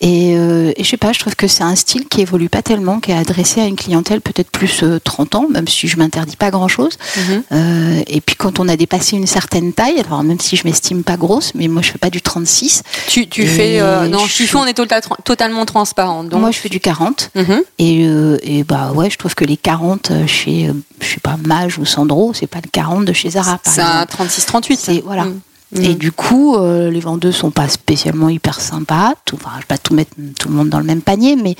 Et, 0.00 0.34
euh, 0.36 0.72
et 0.76 0.82
je 0.82 0.88
sais 0.88 0.96
pas, 0.96 1.12
je 1.12 1.20
trouve 1.20 1.36
que 1.36 1.46
c'est 1.46 1.62
un 1.62 1.76
style 1.76 2.06
qui 2.08 2.20
évolue 2.20 2.48
pas 2.48 2.62
tellement, 2.62 2.98
qui 3.00 3.12
est 3.12 3.16
adressé 3.16 3.60
à 3.60 3.66
une 3.66 3.76
clientèle 3.76 4.20
peut-être 4.20 4.50
plus 4.50 4.82
euh, 4.82 4.98
30 5.02 5.34
ans, 5.36 5.46
même 5.48 5.68
si 5.68 5.88
je 5.88 5.96
m'interdis 5.96 6.36
pas 6.36 6.50
grand-chose. 6.50 6.98
Mhm. 7.16 7.42
Euh, 7.52 8.02
et 8.06 8.20
puis 8.20 8.36
quand 8.36 8.58
on 8.58 8.68
a 8.68 8.76
dépassé 8.76 9.16
une 9.16 9.26
certaine 9.26 9.72
taille, 9.72 10.00
alors 10.00 10.22
même 10.22 10.40
si 10.40 10.56
je 10.56 10.66
m'estime 10.66 11.04
pas 11.04 11.11
pas 11.12 11.16
grosse, 11.18 11.52
mais 11.54 11.68
moi 11.68 11.82
je 11.82 11.90
fais 11.92 11.98
pas 11.98 12.10
du 12.10 12.22
36. 12.22 12.82
Tu, 13.08 13.26
tu 13.28 13.46
fais 13.46 13.80
euh, 13.80 14.08
non 14.08 14.24
je 14.26 14.32
chiffon, 14.32 14.60
on 14.60 14.66
est 14.66 14.76
tota- 14.78 15.00
totalement 15.24 15.64
transparent. 15.66 16.24
Donc, 16.24 16.40
Moi 16.40 16.50
je 16.50 16.58
fais 16.58 16.68
du 16.68 16.80
40. 16.80 17.30
Mhm. 17.34 17.62
Et, 17.78 18.06
euh, 18.06 18.38
et 18.42 18.64
bah 18.64 18.92
ouais, 18.94 19.10
je 19.10 19.18
trouve 19.18 19.34
que 19.34 19.44
les 19.44 19.56
40 19.56 20.10
euh, 20.10 20.26
chez, 20.26 20.68
euh, 20.68 20.72
je 21.00 21.06
sais 21.06 21.20
pas, 21.20 21.36
Mage 21.44 21.78
ou 21.78 21.84
Sandro, 21.84 22.32
c'est 22.34 22.46
pas 22.46 22.60
le 22.64 22.70
40 22.70 23.04
de 23.04 23.12
chez 23.12 23.30
Zara, 23.30 23.58
par 23.58 23.72
c'est 23.72 23.80
un 23.82 24.02
exemple. 24.04 24.28
36-38. 24.28 24.76
C'est- 24.78 25.02
voilà. 25.04 25.24
Mm. 25.24 25.40
Et 25.82 25.88
Mm. 25.90 25.94
du 25.94 26.12
coup, 26.12 26.56
euh, 26.56 26.90
les 26.90 27.00
vendeuses 27.00 27.36
sont 27.36 27.50
pas 27.50 27.66
spécialement 27.68 28.28
hyper 28.28 28.60
sympas. 28.60 29.14
Tout, 29.24 29.36
enfin, 29.36 29.50
je 29.56 29.60
vais 29.60 29.66
pas 29.68 29.78
tout 29.78 29.94
mettre 29.94 30.10
tout 30.38 30.48
le 30.48 30.54
monde 30.54 30.68
dans 30.68 30.78
le 30.78 30.84
même 30.84 31.00
panier, 31.00 31.34
mais 31.36 31.56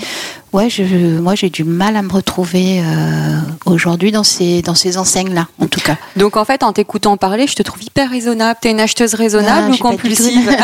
ouais, 0.53 0.71
je, 0.71 0.83
moi 1.19 1.35
j'ai 1.35 1.51
du 1.51 1.65
mal 1.65 1.97
à 1.97 2.03
me 2.03 2.13
retrouver 2.13 2.81
euh, 2.81 3.39
aujourd'hui 3.67 4.13
dans 4.13 4.25
ces 4.25 4.63
dans 4.63 4.75
ces 4.75 4.99
enseignes 4.99 5.35
là, 5.35 5.49
en 5.61 5.67
tout 5.67 5.81
cas. 5.81 5.97
Donc 6.17 6.37
en 6.37 6.45
fait, 6.45 6.63
en 6.63 6.73
t'écoutant 6.73 7.17
parler, 7.17 7.47
je 7.47 7.55
te 7.55 7.63
trouve 7.63 7.83
hyper 7.83 8.11
raisonnable. 8.11 8.59
T'es 8.61 8.71
une 8.71 8.81
acheteuse 8.81 9.15
raisonnable 9.15 9.69
Ah, 9.71 9.75
ou 9.75 9.79
compulsive 9.79 10.51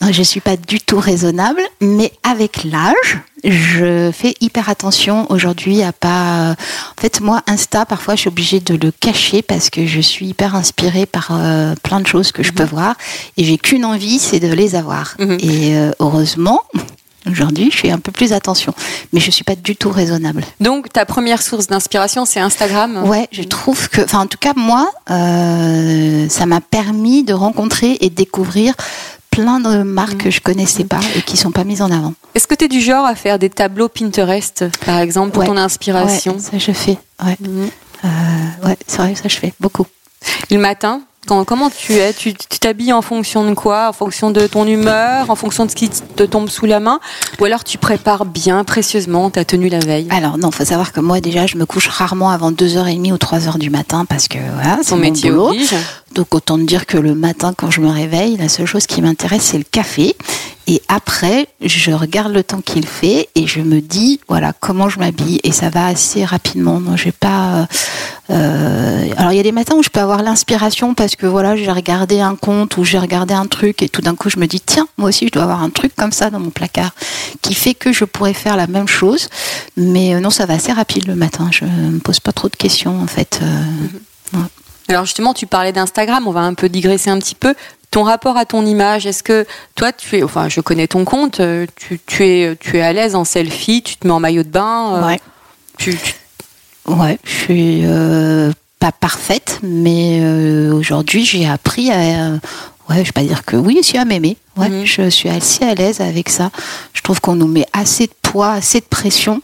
Non, 0.00 0.10
je 0.10 0.22
suis 0.22 0.40
pas 0.40 0.56
du 0.56 0.80
tout 0.80 0.98
raisonnable, 0.98 1.60
mais 1.80 2.12
avec 2.24 2.64
l'âge, 2.64 3.20
je 3.44 4.10
fais 4.12 4.34
hyper 4.40 4.68
attention 4.68 5.30
aujourd'hui 5.30 5.80
à 5.84 5.92
pas. 5.92 6.56
En 6.98 7.00
fait, 7.00 7.20
moi, 7.20 7.42
Insta, 7.46 7.86
parfois, 7.86 8.16
je 8.16 8.22
suis 8.22 8.28
obligée 8.28 8.58
de 8.58 8.74
le 8.74 8.90
cacher 8.90 9.42
parce 9.42 9.70
que 9.70 9.86
je 9.86 10.00
suis 10.00 10.26
hyper 10.26 10.56
inspirée 10.56 11.06
par 11.06 11.28
euh, 11.30 11.74
plein 11.84 12.00
de 12.00 12.06
choses 12.08 12.32
que 12.32 12.42
je 12.42 12.52
peux 12.52 12.64
voir 12.64 12.96
et 13.36 13.44
j'ai 13.44 13.58
qu'une 13.58 13.84
envie, 13.84 14.18
c'est 14.18 14.40
de 14.40 14.52
les 14.52 14.74
avoir. 14.74 15.14
Mhm. 15.20 15.38
Et 15.40 15.76
euh, 15.76 15.92
heureusement. 16.00 16.62
Aujourd'hui, 17.30 17.70
je 17.70 17.76
fais 17.76 17.90
un 17.90 17.98
peu 17.98 18.10
plus 18.12 18.32
attention, 18.32 18.74
mais 19.12 19.20
je 19.20 19.30
suis 19.30 19.44
pas 19.44 19.54
du 19.54 19.76
tout 19.76 19.90
raisonnable. 19.90 20.42
Donc 20.60 20.92
ta 20.92 21.06
première 21.06 21.40
source 21.42 21.66
d'inspiration, 21.68 22.24
c'est 22.24 22.40
Instagram? 22.40 23.04
Ouais, 23.04 23.28
je 23.30 23.42
trouve 23.42 23.88
que, 23.88 24.00
enfin, 24.02 24.20
en 24.20 24.26
tout 24.26 24.38
cas, 24.38 24.52
moi, 24.56 24.90
euh, 25.10 26.28
ça 26.28 26.46
m'a 26.46 26.60
permis 26.60 27.22
de 27.24 27.32
rencontrer 27.32 27.96
et 28.00 28.10
découvrir 28.10 28.74
plein 29.30 29.60
de 29.60 29.82
marques 29.82 30.18
que 30.24 30.30
je 30.30 30.40
connaissais 30.40 30.84
pas 30.84 31.00
et 31.16 31.22
qui 31.22 31.36
sont 31.36 31.52
pas 31.52 31.64
mises 31.64 31.80
en 31.80 31.90
avant. 31.90 32.12
Est-ce 32.34 32.46
que 32.46 32.54
tu 32.54 32.66
es 32.66 32.68
du 32.68 32.80
genre 32.80 33.06
à 33.06 33.14
faire 33.14 33.38
des 33.38 33.48
tableaux 33.50 33.88
Pinterest, 33.88 34.64
par 34.84 34.98
exemple, 34.98 35.30
pour 35.30 35.40
Ouais. 35.42 35.46
ton 35.46 35.56
inspiration? 35.56 36.34
Ouais, 36.34 36.38
ça 36.40 36.58
je 36.58 36.72
fais. 36.72 36.98
Ouais, 37.24 37.36
Mhm. 37.40 37.70
Euh, 38.04 38.66
ouais 38.68 38.76
c'est 38.86 38.96
vrai 38.98 39.14
ça 39.14 39.28
je 39.28 39.36
fais 39.36 39.54
beaucoup. 39.60 39.86
Et 40.50 40.54
le 40.56 40.60
matin, 40.60 41.00
quand, 41.32 41.44
comment 41.44 41.70
tu 41.70 41.94
es? 41.94 42.12
Tu 42.12 42.34
t'habilles 42.34 42.92
en 42.92 43.02
fonction 43.02 43.48
de 43.48 43.54
quoi? 43.54 43.88
En 43.88 43.92
fonction 43.92 44.30
de 44.30 44.46
ton 44.46 44.66
humeur? 44.66 45.30
En 45.30 45.34
fonction 45.34 45.64
de 45.64 45.70
ce 45.70 45.76
qui 45.76 45.88
te 45.88 46.22
tombe 46.24 46.48
sous 46.48 46.66
la 46.66 46.80
main? 46.80 47.00
Ou 47.40 47.44
alors 47.44 47.64
tu 47.64 47.78
prépares 47.78 48.24
bien, 48.26 48.64
précieusement, 48.64 49.30
ta 49.30 49.44
tenue 49.44 49.68
la 49.68 49.78
veille? 49.78 50.08
Alors 50.10 50.36
non, 50.38 50.50
faut 50.50 50.64
savoir 50.64 50.92
que 50.92 51.00
moi 51.00 51.20
déjà 51.20 51.46
je 51.46 51.56
me 51.56 51.64
couche 51.64 51.88
rarement 51.88 52.30
avant 52.30 52.52
2h30 52.52 53.12
ou 53.12 53.16
3h 53.16 53.58
du 53.58 53.70
matin 53.70 54.04
parce 54.04 54.28
que 54.28 54.38
voilà, 54.54 54.78
c'est 54.82 54.94
mon 54.94 55.00
métier 55.00 55.30
boulot. 55.30 55.48
oblige. 55.48 55.74
Donc 56.14 56.34
autant 56.34 56.58
te 56.58 56.64
dire 56.64 56.86
que 56.86 56.98
le 56.98 57.14
matin 57.14 57.54
quand 57.56 57.70
je 57.70 57.80
me 57.80 57.88
réveille, 57.90 58.36
la 58.36 58.48
seule 58.48 58.66
chose 58.66 58.86
qui 58.86 59.00
m'intéresse 59.02 59.42
c'est 59.42 59.58
le 59.58 59.64
café. 59.64 60.14
Et 60.68 60.80
après, 60.86 61.48
je 61.60 61.90
regarde 61.90 62.32
le 62.32 62.44
temps 62.44 62.60
qu'il 62.60 62.86
fait 62.86 63.28
et 63.34 63.48
je 63.48 63.60
me 63.60 63.80
dis 63.80 64.20
voilà 64.28 64.52
comment 64.52 64.88
je 64.88 64.98
m'habille 65.00 65.40
et 65.42 65.50
ça 65.50 65.70
va 65.70 65.86
assez 65.86 66.24
rapidement. 66.24 66.78
Non, 66.80 66.96
j'ai 66.96 67.10
pas. 67.12 67.66
euh, 68.30 69.08
alors 69.16 69.32
il 69.32 69.36
y 69.36 69.40
a 69.40 69.42
des 69.42 69.50
matins 69.52 69.74
où 69.76 69.82
je 69.82 69.88
peux 69.88 70.00
avoir 70.00 70.22
l'inspiration 70.22 70.94
parce 70.94 71.16
que 71.16 71.26
voilà 71.26 71.56
j'ai 71.56 71.70
regardé 71.70 72.20
un 72.20 72.36
conte 72.36 72.76
ou 72.76 72.84
j'ai 72.84 72.98
regardé 72.98 73.34
un 73.34 73.46
truc 73.46 73.82
et 73.82 73.88
tout 73.88 74.02
d'un 74.02 74.14
coup 74.14 74.30
je 74.30 74.38
me 74.38 74.46
dis 74.46 74.60
tiens 74.60 74.86
moi 74.98 75.08
aussi 75.08 75.26
je 75.26 75.32
dois 75.32 75.42
avoir 75.42 75.62
un 75.62 75.70
truc 75.70 75.96
comme 75.96 76.12
ça 76.12 76.30
dans 76.30 76.38
mon 76.40 76.50
placard 76.50 76.92
qui 77.42 77.54
fait 77.54 77.74
que 77.74 77.92
je 77.92 78.04
pourrais 78.04 78.34
faire 78.34 78.56
la 78.56 78.66
même 78.68 78.88
chose. 78.88 79.28
Mais 79.76 80.14
euh, 80.14 80.20
non 80.20 80.30
ça 80.30 80.46
va 80.46 80.54
assez 80.54 80.72
rapide 80.72 81.06
le 81.08 81.16
matin. 81.16 81.48
Je 81.50 81.64
me 81.64 81.98
pose 81.98 82.20
pas 82.20 82.32
trop 82.32 82.48
de 82.48 82.56
questions 82.56 83.00
en 83.02 83.06
fait. 83.06 83.40
euh, 83.42 84.38
Alors 84.88 85.04
justement, 85.04 85.34
tu 85.34 85.46
parlais 85.46 85.72
d'Instagram, 85.72 86.26
on 86.26 86.32
va 86.32 86.40
un 86.40 86.54
peu 86.54 86.68
digresser 86.68 87.10
un 87.10 87.18
petit 87.18 87.34
peu. 87.34 87.54
Ton 87.90 88.04
rapport 88.04 88.36
à 88.38 88.46
ton 88.46 88.64
image, 88.64 89.06
est-ce 89.06 89.22
que 89.22 89.46
toi, 89.74 89.92
tu 89.92 90.16
es, 90.16 90.22
enfin, 90.22 90.48
je 90.48 90.60
connais 90.62 90.86
ton 90.86 91.04
compte, 91.04 91.40
euh, 91.40 91.66
tu, 91.76 92.00
tu 92.06 92.24
es, 92.26 92.56
tu 92.56 92.78
es 92.78 92.80
à 92.82 92.92
l'aise 92.92 93.14
en 93.14 93.24
selfie, 93.24 93.82
tu 93.82 93.96
te 93.96 94.06
mets 94.06 94.12
en 94.14 94.20
maillot 94.20 94.42
de 94.44 94.48
bain, 94.48 94.94
euh, 94.96 95.06
ouais. 95.06 95.20
tu, 95.78 95.96
tu- 95.96 96.14
Ouais, 96.86 97.18
je 97.22 97.30
suis 97.30 97.80
euh, 97.84 98.50
pas 98.80 98.90
parfaite, 98.92 99.60
mais 99.62 100.18
euh, 100.22 100.72
aujourd'hui 100.72 101.24
j'ai 101.24 101.46
appris 101.46 101.92
à. 101.92 102.00
euh, 102.32 102.38
ouais, 102.90 102.96
je 102.96 103.02
vais 103.04 103.12
pas 103.12 103.22
dire 103.22 103.44
que 103.44 103.54
oui, 103.56 103.78
si 103.82 103.96
à 103.98 104.04
m'aimer. 104.04 104.36
Ouais, 104.56 104.68
Mhm. 104.68 104.84
je 104.84 105.08
suis 105.10 105.28
assez 105.28 105.64
à 105.64 105.74
l'aise 105.74 106.00
avec 106.00 106.28
ça. 106.28 106.50
Je 106.94 107.02
trouve 107.02 107.20
qu'on 107.20 107.36
nous 107.36 107.46
met 107.46 107.66
assez 107.72 108.06
de 108.08 108.12
poids, 108.22 108.50
assez 108.52 108.80
de 108.80 108.84
pression 108.86 109.42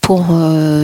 pour 0.00 0.24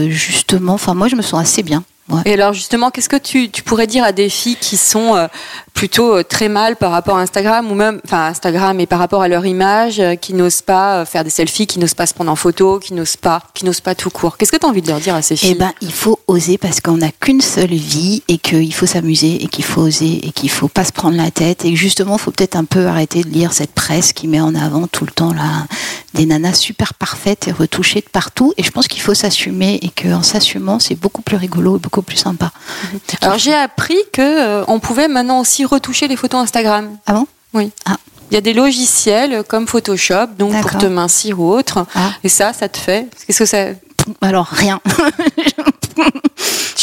justement. 0.09 0.73
Enfin, 0.73 0.93
moi, 0.93 1.07
je 1.07 1.15
me 1.15 1.21
sens 1.23 1.41
assez 1.41 1.63
bien. 1.63 1.83
Ouais. 2.07 2.21
Et 2.25 2.33
alors 2.33 2.53
justement, 2.53 2.91
qu'est-ce 2.91 3.09
que 3.09 3.15
tu, 3.15 3.49
tu 3.49 3.63
pourrais 3.63 3.87
dire 3.87 4.03
à 4.03 4.11
des 4.11 4.29
filles 4.29 4.57
qui 4.57 4.77
sont 4.77 5.15
euh, 5.15 5.27
plutôt 5.73 6.17
euh, 6.17 6.23
très 6.23 6.49
mal 6.49 6.75
par 6.75 6.91
rapport 6.91 7.17
à 7.17 7.21
Instagram 7.21 7.71
ou 7.71 7.73
même, 7.73 7.99
enfin 8.05 8.27
Instagram 8.27 8.79
et 8.79 8.85
par 8.85 8.99
rapport 8.99 9.23
à 9.23 9.27
leur 9.27 9.43
image, 9.45 9.99
euh, 9.99 10.15
qui 10.15 10.35
n'osent 10.35 10.61
pas 10.61 11.03
faire 11.05 11.23
des 11.23 11.31
selfies, 11.31 11.65
qui 11.65 11.79
n'osent 11.79 11.95
pas 11.95 12.05
se 12.05 12.13
prendre 12.13 12.31
en 12.31 12.35
photo, 12.35 12.77
qui 12.77 12.93
n'osent 12.93 13.17
pas, 13.17 13.41
qui 13.55 13.65
n'osent 13.65 13.81
pas 13.81 13.95
tout 13.95 14.11
court? 14.11 14.37
Qu'est-ce 14.37 14.51
que 14.51 14.57
tu 14.57 14.67
as 14.67 14.69
envie 14.69 14.83
de 14.83 14.87
leur 14.87 14.99
dire 14.99 15.15
à 15.15 15.23
ces 15.23 15.35
filles? 15.35 15.53
Eh 15.53 15.55
ben, 15.55 15.73
il 15.81 15.91
faut 15.91 16.19
oser 16.27 16.59
parce 16.59 16.79
qu'on 16.79 16.97
n'a 16.97 17.09
qu'une 17.11 17.41
seule 17.41 17.73
vie 17.73 18.21
et 18.27 18.37
qu'il 18.37 18.73
faut 18.73 18.85
s'amuser 18.85 19.43
et 19.43 19.47
qu'il 19.47 19.65
faut 19.65 19.81
oser 19.81 20.27
et 20.27 20.31
qu'il 20.31 20.51
faut 20.51 20.67
pas 20.67 20.85
se 20.85 20.91
prendre 20.91 21.17
la 21.17 21.31
tête 21.31 21.65
et 21.65 21.75
justement, 21.75 22.17
il 22.17 22.21
faut 22.21 22.31
peut-être 22.31 22.55
un 22.55 22.65
peu 22.65 22.85
arrêter 22.85 23.23
de 23.23 23.29
lire 23.29 23.51
cette 23.51 23.73
presse 23.73 24.13
qui 24.13 24.27
met 24.27 24.41
en 24.41 24.53
avant 24.53 24.85
tout 24.85 25.05
le 25.05 25.11
temps 25.11 25.33
là 25.33 25.65
des 26.15 26.25
nanas 26.25 26.53
super 26.53 26.93
parfaites 26.93 27.47
et 27.47 27.51
retouchées 27.51 27.99
de 27.99 28.09
partout. 28.09 28.53
Et 28.57 28.63
je 28.63 28.71
pense 28.71 28.87
qu'il 28.87 29.01
faut 29.01 29.13
s'assumer 29.13 29.79
et 29.81 29.89
qu'en 29.89 30.23
s'assumant, 30.23 30.79
c'est 30.79 30.95
beaucoup 30.95 31.21
plus 31.21 31.35
rigolo 31.37 31.75
et 31.75 31.79
beaucoup 31.79 31.94
plus 32.01 32.17
sympa. 32.17 32.51
Alors 33.21 33.37
j'ai 33.37 33.53
appris 33.53 33.97
que 34.11 34.21
euh, 34.21 34.63
on 34.67 34.79
pouvait 34.79 35.07
maintenant 35.07 35.39
aussi 35.39 35.65
retoucher 35.65 36.07
les 36.07 36.15
photos 36.15 36.41
Instagram. 36.41 36.97
Ah 37.05 37.13
bon? 37.13 37.27
Oui. 37.53 37.71
Ah. 37.85 37.97
Il 38.31 38.33
y 38.33 38.37
a 38.37 38.41
des 38.41 38.53
logiciels 38.53 39.43
comme 39.47 39.67
Photoshop, 39.67 40.27
donc 40.37 40.59
pour 40.61 40.77
te 40.77 40.87
mincir 40.87 41.39
ou 41.39 41.51
autre. 41.51 41.85
Ah. 41.95 42.11
Et 42.23 42.29
ça, 42.29 42.53
ça 42.53 42.67
te 42.67 42.77
fait 42.77 43.07
Qu'est-ce 43.25 43.39
que 43.39 43.45
ça 43.45 43.67
Alors 44.21 44.47
rien. 44.47 44.81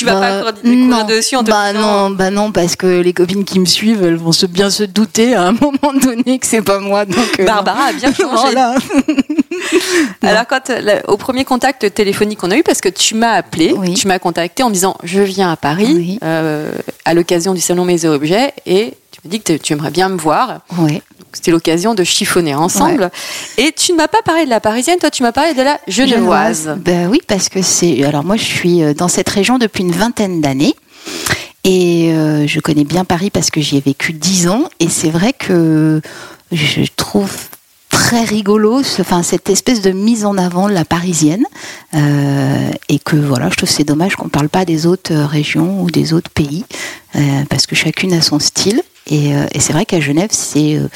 Tu 0.03 0.07
vas 0.07 0.15
Bah, 0.15 0.21
pas 0.21 0.39
encore 0.41 0.53
découvrir 0.63 1.07
dessus 1.07 1.37
en 1.37 1.45
te 1.45 1.51
bah 1.51 1.73
disant, 1.73 2.09
non, 2.09 2.11
bah 2.15 2.31
non, 2.31 2.51
parce 2.53 2.77
que 2.77 3.01
les 3.01 3.13
copines 3.13 3.45
qui 3.45 3.59
me 3.61 3.67
suivent, 3.67 4.03
elles 4.03 4.17
vont 4.17 4.33
se 4.33 4.47
bien 4.47 4.69
se 4.71 4.83
douter 4.83 5.35
à 5.35 5.45
un 5.45 5.53
moment 5.61 5.93
donné 6.01 6.39
que 6.39 6.47
c'est 6.47 6.63
pas 6.63 6.79
moi. 6.81 7.05
Donc 7.05 7.39
euh, 7.41 7.45
Barbara 7.45 7.85
a 7.87 7.93
bien 7.93 8.13
changé. 8.15 8.53
Voilà. 8.53 8.75
Alors 10.23 10.47
quand 10.49 10.71
euh, 10.71 11.01
au 11.09 11.17
premier 11.17 11.45
contact 11.45 11.93
téléphonique 11.95 12.39
qu'on 12.41 12.51
a 12.51 12.57
eu, 12.57 12.63
parce 12.63 12.81
que 12.81 12.89
tu 12.89 13.15
m'as 13.15 13.33
appelé, 13.33 13.75
Oui. 13.77 13.95
tu 13.95 14.07
m'as 14.09 14.19
contacté 14.19 14.63
en 14.63 14.69
me 14.69 14.75
disant 14.75 14.97
je 15.05 15.21
viens 15.21 15.51
à 15.51 15.57
Paris 15.57 15.93
Oui. 15.95 16.19
euh, 16.25 16.73
à 17.05 17.15
l'occasion 17.15 17.55
du 17.55 17.61
salon 17.61 17.85
Maison 17.85 18.11
Objets 18.13 18.53
et 18.67 18.95
tu 19.11 19.21
me 19.25 19.31
dis 19.31 19.41
que 19.41 19.53
tu 19.55 19.73
aimerais 19.73 19.91
bien 19.91 20.09
me 20.09 20.17
voir. 20.19 20.61
Ouais. 20.79 21.03
C'était 21.33 21.51
l'occasion 21.51 21.95
de 21.95 22.05
chiffonner 22.05 22.55
ensemble. 22.55 23.11
Et 23.59 23.73
tu 23.73 23.93
ne 23.93 23.97
m'as 23.97 24.09
pas 24.09 24.23
parlé 24.25 24.45
de 24.45 24.51
la 24.51 24.61
parisienne, 24.61 24.99
toi 25.01 25.11
tu 25.11 25.23
m'as 25.23 25.33
parlé 25.33 25.55
de 25.55 25.63
la 25.63 25.79
genevoise. 25.89 26.77
Ben 26.79 27.09
oui, 27.09 27.21
parce 27.27 27.49
que 27.49 27.63
c'est. 27.63 28.05
Alors 28.05 28.25
moi, 28.25 28.37
je 28.37 28.45
suis 28.45 28.83
euh, 28.83 28.95
dans 28.95 29.09
cette 29.09 29.29
région 29.29 29.59
depuis 29.59 29.83
une 29.83 29.93
vingtaine 29.93 30.41
d'années. 30.41 30.75
Et 31.65 32.11
euh, 32.13 32.47
je 32.47 32.59
connais 32.61 32.85
bien 32.85 33.05
Paris 33.05 33.31
parce 33.31 33.51
que 33.51 33.61
j'y 33.61 33.77
ai 33.77 33.81
vécu 33.81 34.13
dix 34.13 34.49
ans. 34.49 34.65
Et 34.81 34.89
c'est 34.89 35.11
vrai 35.11 35.33
que 35.33 36.01
je 36.51 36.83
trouve 36.97 37.31
très 37.89 38.25
rigolo 38.25 38.83
ce- 38.83 39.01
enfin, 39.03 39.23
cette 39.23 39.49
espèce 39.49 39.81
de 39.81 39.91
mise 39.93 40.25
en 40.25 40.37
avant 40.39 40.69
de 40.69 40.73
la 40.75 40.85
parisienne. 40.85 41.45
Euh, 41.95 42.71
et 42.89 42.99
que 42.99 43.17
voilà, 43.17 43.49
je 43.51 43.57
trouve 43.57 43.69
c'est 43.69 43.85
dommage 43.85 44.17
qu'on 44.17 44.25
ne 44.25 44.31
parle 44.31 44.49
pas 44.49 44.65
des 44.65 44.87
autres 44.87 45.13
régions 45.15 45.83
ou 45.83 45.91
des 45.91 46.13
autres 46.13 46.31
pays. 46.31 46.65
euh, 47.15 47.21
parce 47.49 47.67
que 47.67 47.75
chacune 47.77 48.13
a 48.15 48.23
son 48.23 48.39
style. 48.39 48.83
Et, 49.09 49.35
euh, 49.35 49.47
et 49.53 49.59
c'est 49.61 49.73
vrai 49.73 49.85
qu'à 49.85 50.01
Genève, 50.01 50.31
c'est 50.33 50.77
euh, 50.77 50.89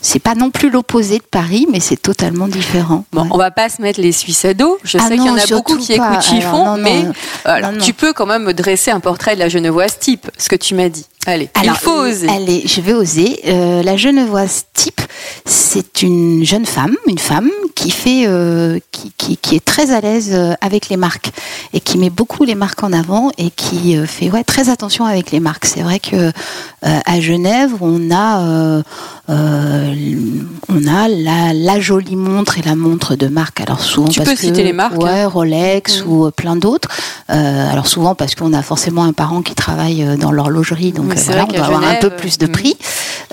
c'est 0.00 0.18
pas 0.18 0.34
non 0.34 0.50
plus 0.50 0.68
l'opposé 0.68 1.18
de 1.18 1.22
Paris, 1.22 1.66
mais 1.70 1.78
c'est 1.78 1.96
totalement 2.00 2.48
différent. 2.48 3.04
Bon, 3.12 3.22
Ouais. 3.22 3.28
on 3.30 3.38
va 3.38 3.52
pas 3.52 3.68
se 3.68 3.80
mettre 3.80 4.00
les 4.00 4.10
Suisses 4.10 4.44
à 4.44 4.52
dos. 4.52 4.78
Je 4.82 4.98
Ah 4.98 5.06
sais 5.06 5.14
qu'il 5.16 5.26
y 5.26 5.30
en 5.30 5.36
a 5.36 5.46
beaucoup 5.46 5.76
qui 5.76 5.96
pas. 5.96 6.10
écoutent 6.14 6.24
chiffon, 6.24 6.62
Alors, 6.62 6.76
non, 6.76 6.82
mais 6.82 7.02
non. 7.04 7.12
alors, 7.44 7.70
non. 7.72 7.78
tu 7.84 7.92
peux 7.94 8.12
quand 8.12 8.26
même 8.26 8.42
me 8.42 8.52
dresser 8.52 8.90
un 8.90 8.98
portrait 8.98 9.34
de 9.34 9.38
la 9.40 9.48
genevoise 9.48 9.98
type, 10.00 10.28
ce 10.38 10.48
que 10.48 10.56
tu 10.56 10.74
m'as 10.74 10.88
dit. 10.88 11.06
Allez, 11.24 11.50
Alors, 11.54 11.76
il 11.80 11.84
faut 11.84 11.92
oser. 11.92 12.28
Allez, 12.28 12.62
je 12.66 12.80
vais 12.80 12.94
oser. 12.94 13.38
Euh, 13.46 13.84
la 13.84 13.96
genevoise 13.96 14.64
type, 14.74 15.00
c'est 15.46 15.81
une 16.00 16.44
jeune 16.44 16.64
femme, 16.64 16.96
une 17.06 17.18
femme 17.18 17.50
qui 17.74 17.90
fait, 17.90 18.24
euh, 18.26 18.78
qui, 18.90 19.12
qui, 19.16 19.36
qui 19.36 19.56
est 19.56 19.64
très 19.64 19.92
à 19.92 20.00
l'aise 20.00 20.30
euh, 20.32 20.54
avec 20.60 20.88
les 20.88 20.96
marques 20.96 21.30
et 21.72 21.80
qui 21.80 21.98
met 21.98 22.10
beaucoup 22.10 22.44
les 22.44 22.54
marques 22.54 22.82
en 22.82 22.92
avant 22.92 23.30
et 23.36 23.50
qui 23.50 23.96
euh, 23.96 24.06
fait 24.06 24.30
ouais 24.30 24.42
très 24.42 24.70
attention 24.70 25.04
avec 25.04 25.30
les 25.30 25.40
marques. 25.40 25.66
C'est 25.66 25.82
vrai 25.82 26.00
que 26.00 26.32
à 26.82 27.20
Genève, 27.20 27.70
on 27.80 28.10
a 28.10 28.82
euh, 29.30 29.94
on 30.68 30.86
a 30.88 31.06
la, 31.08 31.52
la 31.54 31.80
jolie 31.80 32.16
montre 32.16 32.58
et 32.58 32.62
la 32.62 32.74
montre 32.74 33.14
de 33.14 33.28
marque. 33.28 33.60
Alors 33.60 33.80
souvent 33.80 34.08
Tu 34.08 34.18
parce 34.18 34.30
peux 34.30 34.34
que 34.34 34.40
citer 34.40 34.64
les 34.64 34.72
marques, 34.72 35.00
ouais, 35.00 35.24
Rolex 35.24 36.02
Mm. 36.02 36.08
ou 36.08 36.26
euh, 36.26 36.30
plein 36.30 36.56
d'autres. 36.56 36.88
Euh, 37.30 37.70
alors 37.70 37.86
souvent 37.86 38.14
parce 38.14 38.34
qu'on 38.34 38.52
a 38.52 38.62
forcément 38.62 39.04
un 39.04 39.12
parent 39.12 39.42
qui 39.42 39.54
travaille 39.54 40.16
dans 40.18 40.32
l'horlogerie, 40.32 40.92
donc 40.92 41.14
voilà, 41.14 41.44
on 41.48 41.52
doit 41.52 41.64
avoir 41.64 41.84
un 41.84 41.96
peu 41.96 42.10
plus 42.10 42.38
de 42.38 42.46
mm. 42.46 42.52
prix. 42.52 42.76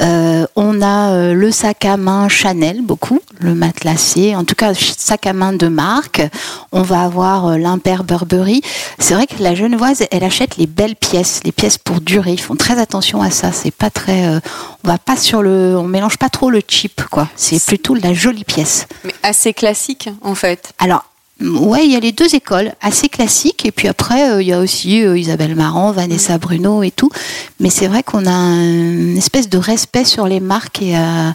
Euh, 0.01 0.45
on 0.55 0.81
a 0.81 1.33
le 1.33 1.51
sac 1.51 1.85
à 1.85 1.97
main 1.97 2.29
Chanel 2.29 2.81
beaucoup. 2.81 3.19
le 3.39 3.55
matelassé, 3.55 4.35
en 4.35 4.43
tout 4.43 4.55
cas 4.55 4.73
sac 4.73 5.25
à 5.25 5.33
main 5.33 5.53
de 5.53 5.67
marque. 5.67 6.21
On 6.71 6.81
va 6.81 7.01
avoir 7.01 7.57
l'Imper 7.57 8.03
Burberry. 8.03 8.61
C'est 8.99 9.13
vrai 9.13 9.27
que 9.27 9.41
la 9.41 9.55
Genevoise, 9.55 10.03
elle 10.11 10.23
achète 10.23 10.57
les 10.57 10.67
belles 10.67 10.95
pièces, 10.95 11.41
les 11.45 11.51
pièces 11.51 11.77
pour 11.77 12.01
durer. 12.01 12.33
Ils 12.33 12.41
font 12.41 12.55
très 12.55 12.79
attention 12.79 13.21
à 13.21 13.31
ça. 13.31 13.51
C'est 13.51 13.71
pas 13.71 13.89
très, 13.89 14.27
on 14.83 14.87
va 14.87 14.97
pas 14.97 15.15
sur 15.15 15.41
le, 15.41 15.78
on 15.79 15.87
mélange 15.87 16.17
pas 16.17 16.29
trop 16.29 16.49
le 16.49 16.61
cheap, 16.67 17.01
quoi. 17.09 17.27
C'est 17.35 17.63
plutôt 17.63 17.95
la 17.95 18.13
jolie 18.13 18.43
pièce. 18.43 18.87
Mais 19.03 19.13
assez 19.23 19.53
classique, 19.53 20.09
en 20.21 20.35
fait. 20.35 20.73
Alors, 20.77 21.05
Ouais, 21.41 21.85
il 21.85 21.93
y 21.93 21.95
a 21.95 22.01
les 22.01 22.11
deux 22.11 22.35
écoles, 22.35 22.73
assez 22.81 23.07
classiques, 23.07 23.65
et 23.65 23.71
puis 23.71 23.87
après, 23.87 24.29
euh, 24.29 24.41
il 24.41 24.49
y 24.49 24.51
a 24.51 24.59
aussi 24.59 25.01
euh, 25.01 25.17
Isabelle 25.17 25.55
Marant, 25.55 25.93
Vanessa 25.93 26.37
Bruno 26.37 26.83
et 26.83 26.91
tout. 26.91 27.09
Mais 27.61 27.69
c'est 27.69 27.87
vrai 27.87 28.03
qu'on 28.03 28.25
a 28.25 28.31
une 28.31 29.17
espèce 29.17 29.47
de 29.47 29.57
respect 29.57 30.03
sur 30.03 30.27
les 30.27 30.41
marques 30.41 30.81
et 30.81 30.97
à, 30.97 31.33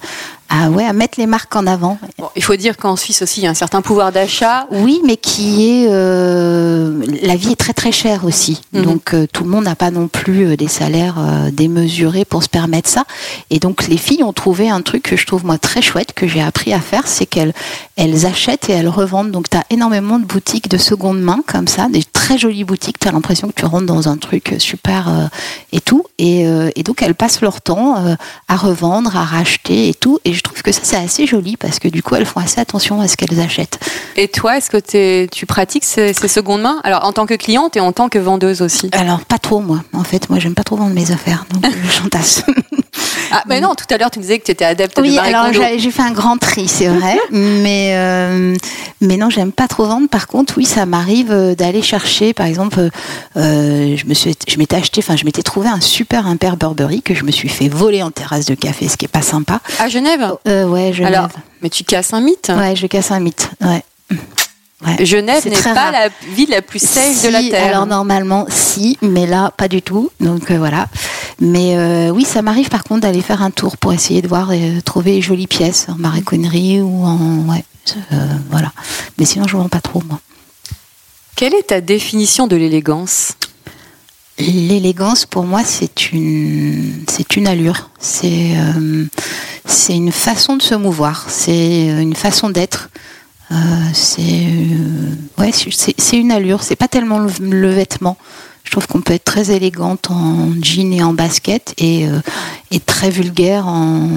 à, 0.55 0.71
ouais, 0.71 0.85
à 0.85 0.93
mettre 0.93 1.19
les 1.19 1.27
marques 1.27 1.55
en 1.57 1.67
avant. 1.67 1.99
Bon, 2.19 2.29
il 2.37 2.43
faut 2.43 2.57
dire 2.57 2.77
qu'en 2.77 2.97
Suisse 2.97 3.23
aussi, 3.23 3.41
il 3.41 3.45
y 3.45 3.47
a 3.47 3.51
un 3.51 3.55
certain 3.55 3.83
pouvoir 3.83 4.13
d'achat. 4.13 4.67
Oui, 4.71 5.01
mais 5.05 5.17
qui 5.17 5.69
est... 5.69 5.89
Euh, 5.91 7.03
la 7.23 7.37
vie 7.37 7.53
est 7.53 7.57
très 7.57 7.73
très 7.73 7.93
chère 7.93 8.25
aussi. 8.25 8.61
Mhm. 8.73 8.83
Donc 8.83 9.15
euh, 9.15 9.27
tout 9.33 9.45
le 9.45 9.51
monde 9.51 9.65
n'a 9.65 9.75
pas 9.75 9.91
non 9.91 10.09
plus 10.09 10.47
euh, 10.47 10.57
des 10.57 10.69
salaires 10.69 11.17
euh, 11.19 11.51
démesurés 11.51 12.25
pour 12.25 12.43
se 12.43 12.49
permettre 12.49 12.89
ça. 12.89 13.05
Et 13.51 13.59
donc 13.59 13.89
les 13.89 13.97
filles 13.97 14.23
ont 14.23 14.33
trouvé 14.33 14.71
un 14.71 14.83
truc 14.83 15.03
que 15.03 15.17
je 15.17 15.27
trouve 15.27 15.45
moi 15.45 15.59
très 15.59 15.83
chouette, 15.83 16.13
que 16.13 16.29
j'ai 16.29 16.43
appris 16.43 16.73
à 16.73 16.81
faire, 16.81 17.07
c'est 17.07 17.27
qu'elles 17.27 17.53
elles 17.97 18.27
achètent 18.27 18.69
et 18.69 18.73
elles 18.73 18.89
revendent. 18.89 19.31
Donc 19.31 19.51
tu 19.51 19.57
as 19.57 19.65
énormément 19.71 20.19
de 20.19 20.25
boutiques 20.25 20.69
de 20.69 20.79
seconde 20.79 21.21
main 21.21 21.41
comme 21.47 21.69
ça, 21.69 21.89
des 21.89 22.05
très 22.05 22.39
jolies 22.39 22.65
boutiques. 22.65 22.99
Tu 22.99 23.09
as 23.09 23.13
l'impression 23.13 23.49
que 23.49 23.55
tu 23.55 23.65
rentres 23.65 23.87
dans 23.87 24.09
un 24.09 24.17
truc 24.17 24.55
super 24.59 25.31
et 25.73 25.81
tout. 25.81 26.05
Et, 26.19 26.45
et 26.75 26.83
donc 26.83 27.03
elles 27.03 27.15
passent 27.15 27.41
leur 27.41 27.61
temps 27.61 28.17
à 28.49 28.57
revendre, 28.57 29.17
à 29.17 29.25
racheter 29.25 29.89
et 29.89 29.95
tout. 29.95 30.19
Et 30.25 30.33
je 30.33 30.43
trouve 30.45 30.63
que 30.63 30.73
ça 30.73 30.81
c'est 30.85 30.97
assez 30.97 31.27
joli 31.27 31.57
parce 31.57 31.79
que 31.79 31.89
du 31.89 32.03
coup 32.03 32.15
elles 32.15 32.27
font 32.27 32.41
assez 32.41 32.61
attention 32.61 33.01
à 33.01 33.09
ce 33.09 33.17
qu'elles 33.17 33.41
achètent. 33.41 33.79
Et 34.17 34.29
toi, 34.29 34.57
est-ce 34.57 34.71
que 34.71 35.27
tu 35.27 35.47
pratiques 35.47 35.85
ces, 35.85 36.13
ces 36.13 36.29
secondes 36.29 36.63
mains? 36.63 36.81
Alors, 36.85 37.05
en 37.05 37.13
tant 37.13 37.27
que 37.27 37.35
cliente 37.35 37.77
et 37.77 37.81
en 37.81 37.93
tant 37.93 38.09
que 38.09 38.19
vendeuse 38.19 38.63
aussi 38.63 38.89
Alors 38.93 39.25
pas 39.25 39.39
trop 39.39 39.61
moi. 39.61 39.83
En 39.93 40.05
fait 40.05 40.31
moi 40.31 40.39
j'aime 40.39 40.55
pas 40.55 40.65
trop 40.65 40.77
vendre 40.77 40.95
mes 40.95 41.11
affaires, 41.11 41.47
donc 41.51 41.65
euh, 41.65 41.69
j'en 42.03 42.09
tasse. 42.09 42.43
Ah, 43.37 43.43
mais 43.47 43.61
non, 43.61 43.75
tout 43.75 43.93
à 43.93 43.99
l'heure, 43.99 44.11
tu 44.11 44.21
me 44.21 44.23
disais 44.23 44.39
que 44.39 44.45
tu 44.45 44.53
étais 44.53 44.65
adepte 44.65 44.97
de 44.97 45.03
Oui, 45.03 45.17
Marie 45.17 45.35
alors 45.35 45.53
j'ai 45.53 45.91
fait 45.91 46.03
un 46.03 46.13
grand 46.13 46.37
tri, 46.37 46.69
c'est 46.69 46.87
vrai, 46.87 47.19
mais 47.31 47.93
euh, 47.97 48.55
mais 49.01 49.17
non, 49.17 49.29
j'aime 49.29 49.51
pas 49.51 49.67
trop 49.67 49.87
vendre. 49.87 50.09
Par 50.09 50.29
contre, 50.29 50.55
oui, 50.57 50.65
ça 50.65 50.87
m'arrive 50.87 51.33
euh, 51.33 51.55
d'aller 51.57 51.83
chercher, 51.83 52.33
par 52.33 52.47
exemple, 52.47 52.91
euh, 53.37 53.97
je 53.97 54.07
me 54.07 54.15
suis, 54.15 54.35
je 54.47 54.57
m'étais 54.57 54.77
acheté, 54.77 55.01
enfin, 55.01 55.17
je 55.17 55.25
m'étais 55.25 55.43
trouvé 55.43 55.69
un 55.69 55.81
super 55.81 56.27
imper 56.29 56.57
Burberry 56.57 57.03
que 57.03 57.15
je 57.15 57.25
me 57.25 57.33
suis 57.33 57.49
fait 57.49 57.69
voler 57.69 58.03
en 58.03 58.13
terrasse 58.13 58.47
de 58.47 58.55
café, 58.55 58.89
ce 58.89 58.97
qui 58.97 59.07
est 59.07 59.09
pas 59.09 59.23
sympa. 59.23 59.61
À 59.81 59.89
Genève? 59.89 60.35
Euh, 60.47 60.67
ouais, 60.67 60.93
Genève. 60.93 61.15
Alors, 61.15 61.29
mais 61.61 61.71
tu 61.71 61.83
casses 61.83 62.13
un 62.13 62.21
mythe. 62.21 62.53
ouais, 62.57 62.77
je 62.77 62.87
casse 62.87 63.11
un 63.11 63.21
mythe. 63.21 63.51
Ouais. 63.61 63.83
Ouais. 64.87 65.05
Genève 65.05 65.47
n'est 65.49 65.63
pas 65.63 65.73
rare. 65.73 65.93
la 65.93 66.09
ville 66.35 66.51
la 66.51 66.61
plus 66.61 66.83
safe 66.83 67.23
de 67.25 67.29
la 67.29 67.41
Terre. 67.41 67.67
Alors 67.67 67.87
normalement, 67.87 68.47
si, 68.51 68.99
mais 69.01 69.27
là, 69.27 69.51
pas 69.57 69.69
du 69.69 69.81
tout. 69.83 70.11
Donc 70.21 70.51
euh, 70.51 70.59
voilà. 70.59 70.89
Mais 71.41 71.77
euh, 71.77 72.11
oui, 72.11 72.25
ça 72.25 72.43
m'arrive 72.43 72.69
par 72.69 72.85
contre 72.85 73.01
d'aller 73.03 73.23
faire 73.23 73.43
un 73.43 73.51
tour 73.51 73.77
pour 73.77 73.93
essayer 73.93 74.23
de 74.23 74.29
voir 74.29 74.53
et 74.53 74.81
trouver 74.83 75.13
les 75.13 75.23
jolies 75.23 75.47
pièces 75.47 75.87
en 75.89 75.97
maréconnerie 75.97 76.81
ou 76.81 77.05
en 77.05 77.49
ouais, 77.49 77.65
euh, 78.13 78.27
voilà. 78.51 78.73
Mais 79.19 79.25
sinon, 79.25 79.47
je 79.49 79.57
vends 79.57 79.69
pas 79.69 79.81
trop 79.81 80.03
moi. 80.09 80.21
Quelle 81.37 81.55
est 81.55 81.69
ta 81.69 81.81
définition 81.81 82.47
de 82.47 82.57
l'élégance? 82.57 83.33
L'élégance, 84.39 85.27
pour 85.27 85.45
moi, 85.45 85.63
c'est 85.65 86.13
une, 86.13 87.05
c'est 87.09 87.37
une 87.37 87.47
allure. 87.47 87.91
C'est, 87.99 88.57
euh, 88.57 89.07
c'est 89.65 89.95
une 89.95 90.13
façon 90.13 90.57
de 90.57 90.63
se 90.63 90.75
mouvoir. 90.75 91.27
C'est 91.29 91.87
une 91.87 92.15
façon 92.15 92.51
d'être. 92.51 92.91
Euh, 93.53 93.55
c'est, 93.93 94.23
euh, 94.23 95.15
ouais, 95.39 95.51
c'est, 95.53 95.95
c'est 95.99 96.17
une 96.17 96.33
allure. 96.33 96.63
C'est 96.63 96.77
pas 96.77 96.89
tellement 96.89 97.19
le, 97.19 97.31
le 97.41 97.71
vêtement. 97.71 98.17
Je 98.75 98.81
trouve 98.81 98.89
qu'on 98.89 99.03
peut 99.03 99.13
être 99.13 99.23
très 99.25 99.53
élégante 99.53 100.11
en 100.11 100.49
jean 100.61 100.93
et 100.93 101.01
en 101.05 101.13
basket 101.13 101.75
et, 101.79 102.09
euh, 102.09 102.19
et 102.73 102.81
très 102.81 103.09
vulgaire 103.09 103.69
en 103.69 104.09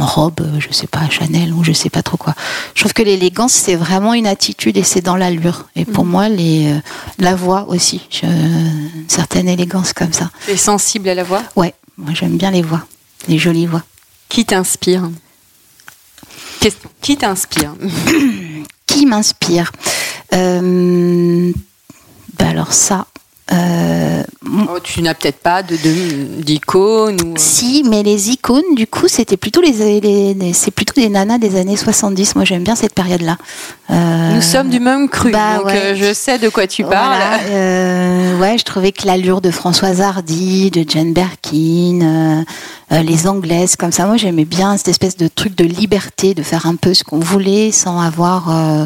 robe, 0.00 0.40
je 0.60 0.72
sais 0.72 0.86
pas, 0.86 1.06
Chanel 1.10 1.52
ou 1.52 1.62
je 1.62 1.72
sais 1.72 1.90
pas 1.90 2.02
trop 2.02 2.16
quoi. 2.16 2.34
Je 2.74 2.80
trouve 2.80 2.94
que 2.94 3.02
l'élégance, 3.02 3.52
c'est 3.52 3.74
vraiment 3.76 4.14
une 4.14 4.26
attitude 4.26 4.78
et 4.78 4.82
c'est 4.82 5.02
dans 5.02 5.14
l'allure. 5.14 5.68
Et 5.76 5.84
pour 5.84 6.06
moi, 6.06 6.30
les, 6.30 6.72
euh, 6.72 6.78
la 7.18 7.34
voix 7.34 7.66
aussi, 7.68 8.00
je- 8.08 8.24
une 8.24 9.04
certaine 9.08 9.46
élégance 9.46 9.92
comme 9.92 10.14
ça. 10.14 10.30
Tu 10.46 10.52
es 10.52 10.56
sensible 10.56 11.10
à 11.10 11.14
la 11.14 11.22
voix? 11.24 11.42
Ouais, 11.54 11.74
moi 11.98 12.12
j'aime 12.14 12.38
bien 12.38 12.50
les 12.50 12.62
voix, 12.62 12.86
les 13.28 13.36
jolies 13.36 13.66
voix. 13.66 13.82
Qui 14.30 14.46
t'inspire? 14.46 15.10
Question. 16.60 16.88
Qui 17.02 17.18
t'inspire? 17.18 17.74
Qui 18.86 19.04
m'inspire? 19.04 19.70
Euh, 20.32 21.52
bah 22.38 22.48
alors 22.48 22.72
ça. 22.72 23.06
Euh, 23.52 24.22
Oh, 24.44 24.78
Tu 24.82 25.00
n'as 25.02 25.14
peut-être 25.14 25.38
pas 25.38 25.62
de 25.62 25.76
de- 25.76 26.42
d'icône 26.42 27.16
ou... 27.22 27.34
Si, 27.36 27.84
mais 27.88 28.02
les 28.02 28.30
icônes, 28.30 28.74
du 28.76 28.86
coup, 28.86 29.08
c'était 29.08 29.36
plutôt 29.36 29.60
les, 29.62 30.00
les- 30.00 30.34
les- 30.34 30.52
c'est 30.52 30.70
plutôt 30.70 31.00
des 31.00 31.08
nanas 31.08 31.38
des 31.38 31.56
années 31.58 31.76
70. 31.76 32.34
Moi, 32.36 32.44
j'aime 32.44 32.62
bien 32.62 32.74
cette 32.74 32.92
période-là. 32.94 33.36
Euh, 33.90 34.34
Nous 34.34 34.42
sommes 34.42 34.68
du 34.68 34.78
même 34.80 35.08
cru, 35.08 35.30
bah 35.30 35.56
donc 35.58 35.66
ouais. 35.66 35.76
euh, 35.76 35.94
je 35.96 36.12
sais 36.12 36.38
de 36.38 36.48
quoi 36.48 36.66
tu 36.66 36.82
parles. 36.82 37.16
Voilà, 37.16 37.38
euh, 37.50 38.38
ouais, 38.38 38.58
je 38.58 38.64
trouvais 38.64 38.92
que 38.92 39.06
l'allure 39.06 39.40
de 39.40 39.50
Françoise 39.50 40.00
Hardy, 40.00 40.70
de 40.70 40.84
Jane 40.88 41.12
Birkin, 41.12 42.00
euh, 42.02 42.42
euh, 42.92 43.02
les 43.02 43.26
Anglaises, 43.26 43.76
comme 43.76 43.92
ça, 43.92 44.06
moi 44.06 44.16
j'aimais 44.16 44.44
bien 44.44 44.76
cette 44.76 44.88
espèce 44.88 45.16
de 45.16 45.28
truc 45.28 45.54
de 45.56 45.64
liberté, 45.64 46.34
de 46.34 46.42
faire 46.42 46.66
un 46.66 46.76
peu 46.76 46.94
ce 46.94 47.04
qu'on 47.04 47.18
voulait 47.20 47.70
sans 47.70 48.00
avoir, 48.00 48.50
euh, 48.50 48.84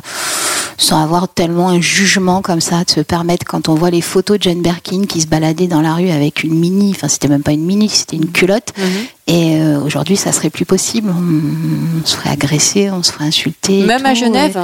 sans 0.79 1.03
avoir 1.03 1.29
tellement 1.29 1.69
un 1.69 1.81
jugement 1.81 2.43
comme 2.43 2.61
ça, 2.61 2.85
de 2.85 2.91
se 2.91 3.01
permettre 3.01 3.47
quand 3.47 3.69
on 3.69 3.75
voit 3.75 3.91
les 3.91 4.01
photos 4.01 4.39
de 4.39 4.43
Jane 4.45 4.61
Birkin 4.63 5.05
qui 5.09 5.21
se 5.21 5.27
baladait 5.27 5.67
dans 5.67 5.81
la 5.81 5.95
rue 5.95 6.11
avec 6.11 6.45
une 6.45 6.55
mini, 6.59 6.93
enfin 6.95 7.09
c'était 7.09 7.29
même 7.29 7.43
pas 7.43 7.53
une 7.53 7.65
mini, 7.65 7.89
c'était 7.89 8.17
une 8.17 8.31
culotte. 8.31 8.73
Mhm. 8.79 8.85
Et 9.29 9.61
euh, 9.61 9.81
aujourd'hui, 9.81 10.17
ça 10.17 10.31
serait 10.33 10.51
plus 10.51 10.65
possible. 10.65 11.11
On, 11.11 12.01
on 12.03 12.07
se 12.07 12.17
ferait 12.17 12.31
agresser, 12.31 12.91
on 12.91 13.03
se 13.03 13.11
ferait 13.13 13.25
insulter. 13.25 13.85
Même 13.85 14.07
à 14.07 14.15
Genève 14.15 14.57
ouais. 14.57 14.63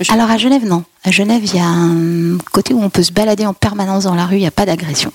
Je- 0.00 0.12
Alors 0.12 0.30
à 0.30 0.38
Genève, 0.38 0.64
non. 0.66 0.84
À 1.04 1.10
Genève, 1.10 1.42
il 1.44 1.54
y 1.56 1.58
a 1.60 1.66
un 1.66 2.38
côté 2.52 2.72
où 2.74 2.82
on 2.82 2.88
peut 2.90 3.02
se 3.02 3.12
balader 3.12 3.44
en 3.44 3.52
permanence 3.54 4.04
dans 4.04 4.14
la 4.14 4.24
rue, 4.26 4.36
il 4.36 4.40
n'y 4.40 4.46
a 4.46 4.50
pas 4.52 4.64
d'agression. 4.66 5.12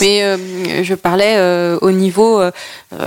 Mais 0.00 0.22
euh, 0.22 0.82
je 0.82 0.94
parlais 0.94 1.36
euh, 1.36 1.78
au 1.80 1.90
niveau 1.90 2.40
euh, 2.40 2.50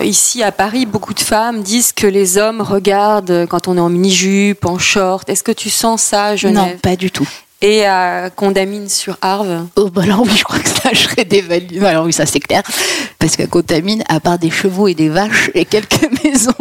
ici 0.04 0.44
à 0.44 0.52
Paris, 0.52 0.86
beaucoup 0.86 1.14
de 1.14 1.20
femmes 1.20 1.62
disent 1.62 1.94
que 1.94 2.08
les 2.08 2.38
hommes 2.38 2.62
regardent 2.62 3.46
quand 3.50 3.68
on 3.68 3.78
est 3.78 3.82
en 3.82 3.90
mini-jupe, 3.90 4.66
en 4.66 4.78
short. 4.78 5.30
Est-ce 5.30 5.44
que 5.44 5.52
tu 5.52 5.70
sens 5.70 6.02
ça 6.02 6.26
à 6.26 6.32
non, 6.32 6.38
Genève 6.38 6.78
pas 6.80 6.96
du 6.96 7.12
tout. 7.12 7.30
Et 7.66 7.86
à 7.86 8.30
Condamine 8.30 8.90
sur 8.90 9.18
Arve 9.22 9.68
Oh, 9.78 9.90
bah 9.90 10.02
alors 10.04 10.24
oui, 10.24 10.36
je 10.36 10.44
crois 10.44 10.60
que 10.60 10.68
ça, 10.68 10.90
je 10.92 10.98
serais 10.98 11.24
dévalué. 11.24 11.86
Alors 11.86 12.06
oui, 12.06 12.12
ça 12.12 12.26
c'est 12.26 12.42
clair. 12.42 12.62
Parce 13.20 13.38
qu'à 13.38 13.48
Contamine, 13.48 14.04
à 14.10 14.20
part 14.20 14.38
des 14.38 14.50
chevaux 14.50 14.90
et 14.90 14.96
des 14.96 15.08
vaches 15.08 15.50
et 15.54 15.64
quelques 15.64 16.10
maisons, 16.26 16.52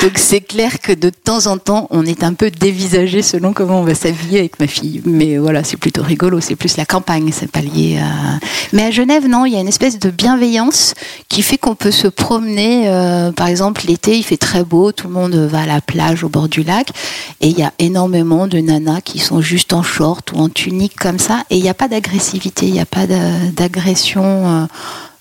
donc 0.00 0.12
c'est 0.16 0.40
clair 0.40 0.80
que 0.80 0.92
de 0.92 1.10
temps 1.10 1.48
en 1.48 1.58
temps, 1.58 1.86
on 1.90 2.06
est 2.06 2.24
un 2.24 2.32
peu 2.32 2.50
dévisagé 2.50 3.20
selon 3.20 3.52
comment 3.52 3.80
on 3.80 3.84
va 3.84 3.94
s'habiller 3.94 4.38
avec 4.38 4.58
ma 4.58 4.66
fille. 4.66 5.02
Mais 5.04 5.36
voilà, 5.36 5.64
c'est 5.64 5.76
plutôt 5.76 6.02
rigolo, 6.02 6.40
c'est 6.40 6.56
plus 6.56 6.78
la 6.78 6.86
campagne, 6.86 7.30
c'est 7.30 7.50
pas 7.50 7.60
lié 7.60 7.98
à... 7.98 8.38
Mais 8.72 8.84
à 8.84 8.90
Genève, 8.90 9.28
non, 9.28 9.44
il 9.44 9.52
y 9.52 9.56
a 9.56 9.60
une 9.60 9.68
espèce 9.68 9.98
de 9.98 10.08
bienveillance 10.08 10.94
qui 11.28 11.42
fait 11.42 11.58
qu'on 11.58 11.74
peut 11.74 11.90
se 11.90 12.08
promener, 12.08 12.88
euh, 12.88 13.32
par 13.32 13.48
exemple 13.48 13.82
l'été, 13.86 14.16
il 14.16 14.22
fait 14.22 14.38
très 14.38 14.64
beau, 14.64 14.92
tout 14.92 15.08
le 15.08 15.12
monde 15.12 15.34
va 15.34 15.60
à 15.60 15.66
la 15.66 15.82
plage 15.82 16.24
au 16.24 16.30
bord 16.30 16.48
du 16.48 16.62
lac, 16.62 16.88
et 17.42 17.48
il 17.48 17.58
y 17.58 17.62
a 17.62 17.74
énormément 17.78 18.46
de 18.46 18.58
nanas 18.60 19.02
qui 19.02 19.18
sont 19.18 19.42
juste 19.42 19.74
en 19.74 19.82
short 19.82 20.21
ou 20.32 20.38
en 20.38 20.48
tunique 20.48 20.96
comme 20.96 21.18
ça, 21.18 21.44
et 21.50 21.56
il 21.56 21.62
n'y 21.62 21.68
a 21.68 21.74
pas 21.74 21.88
d'agressivité, 21.88 22.66
il 22.66 22.72
n'y 22.72 22.80
a 22.80 22.86
pas 22.86 23.06
d'a- 23.06 23.50
d'agression 23.56 24.22
euh, 24.24 24.66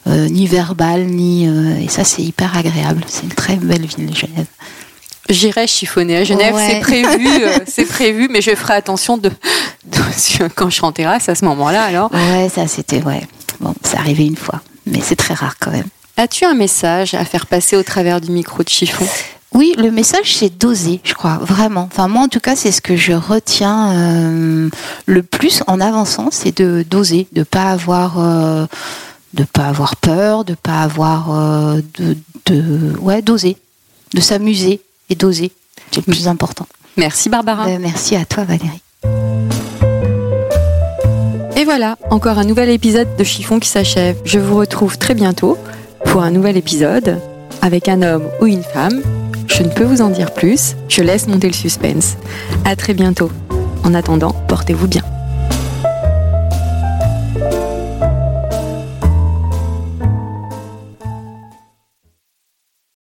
euh, 0.08 0.28
ni 0.30 0.48
verbale, 0.48 1.06
ni... 1.06 1.48
euh, 1.48 1.78
et 1.80 1.88
ça 1.88 2.04
c'est 2.04 2.22
hyper 2.22 2.56
agréable, 2.58 3.04
c'est 3.08 3.24
une 3.24 3.30
très 3.34 3.56
belle 3.56 3.86
ville, 3.86 4.16
Genève. 4.16 4.46
J'irai 5.30 5.68
chiffonner 5.68 6.18
à 6.18 6.24
Genève, 6.24 6.54
Ouais. 6.56 6.68
c'est 6.70 6.80
prévu, 6.80 7.30
c'est 7.68 7.86
prévu, 7.86 8.28
mais 8.32 8.42
je 8.42 8.54
ferai 8.56 8.74
attention 8.74 9.18
de, 9.18 9.30
de- 9.30 10.48
quand 10.56 10.70
je 10.70 10.76
serai 10.78 10.88
en 10.88 10.92
terrasse 10.92 11.30
à 11.30 11.36
ce 11.36 11.46
moment-là. 11.46 11.84
Alors, 11.84 12.12
Ouais, 12.12 12.50
ça 12.54 12.68
c'était... 12.68 13.02
Ouais. 13.04 13.22
Bon, 13.60 13.74
c'est 13.84 13.98
arrivé 13.98 14.26
une 14.26 14.36
fois, 14.36 14.62
mais 14.88 15.00
c'est 15.04 15.16
très 15.16 15.36
rare 15.36 15.56
quand 15.60 15.72
même. 15.72 15.86
as-tu 16.18 16.46
un 16.46 16.56
message 16.56 17.14
à 17.14 17.24
faire 17.26 17.46
passer 17.46 17.76
au 17.76 17.84
travers 17.84 18.20
du 18.20 18.32
micro 18.32 18.64
de 18.64 18.70
chiffon? 18.70 19.06
Oui, 19.54 19.74
le 19.78 19.92
message 19.92 20.38
c'est 20.38 20.58
d'oser, 20.58 21.02
je 21.04 21.14
crois, 21.14 21.38
vraiment. 21.42 21.90
Enfin, 21.92 22.08
moi 22.08 22.24
en 22.24 22.28
tout 22.30 22.40
cas, 22.40 22.56
c'est 22.56 22.72
ce 22.72 22.82
que 22.82 22.96
je 22.96 23.12
retiens 23.12 23.92
euh, 23.92 24.70
le 25.06 25.24
plus 25.24 25.62
en 25.68 25.82
avançant, 25.82 26.30
c'est 26.32 26.58
de 26.58 26.86
d'oser, 26.90 27.28
de 27.34 27.44
pas 27.44 27.72
avoir, 27.72 28.20
euh, 28.20 28.66
de 29.34 29.44
pas 29.44 29.66
avoir 29.66 29.98
peur, 29.98 30.46
de 30.46 30.54
pas 30.54 30.82
avoir, 30.82 31.32
euh, 31.32 31.82
de, 32.00 32.16
de, 32.46 32.98
ouais, 33.00 33.22
d'oser, 33.22 33.58
de 34.14 34.22
s'amuser 34.22 34.82
et 35.10 35.16
d'oser. 35.16 35.52
C'est 35.92 36.06
le 36.08 36.14
plus 36.14 36.30
important. 36.30 36.66
Merci 36.96 37.28
Barbara. 37.30 37.68
Merci 37.78 38.16
à 38.16 38.24
toi, 38.24 38.46
Valérie. 38.46 38.82
Et 41.58 41.66
voilà, 41.66 41.98
encore 42.10 42.40
un 42.40 42.46
nouvel 42.46 42.70
épisode 42.70 43.16
de 43.18 43.24
Chiffon 43.26 43.60
qui 43.60 43.68
s'achève. 43.68 44.18
Je 44.24 44.40
vous 44.40 44.56
retrouve 44.56 44.98
très 44.98 45.14
bientôt 45.14 45.58
pour 46.06 46.24
un 46.24 46.32
nouvel 46.32 46.56
épisode 46.56 47.20
avec 47.62 47.90
un 47.90 48.02
homme 48.02 48.28
ou 48.42 48.48
une 48.48 48.64
femme. 48.64 49.02
Je 49.54 49.64
ne 49.64 49.70
peux 49.70 49.84
vous 49.84 50.02
en 50.02 50.10
dire 50.10 50.34
plus, 50.34 50.76
je 50.88 51.02
laisse 51.02 51.28
monter 51.28 51.48
le 51.48 51.54
suspense. 51.54 52.16
À 52.64 52.78
très 52.78 52.94
bientôt. 52.94 53.30
En 53.84 53.94
attendant, 53.94 54.32
portez-vous 54.48 54.88
bien. 54.88 55.04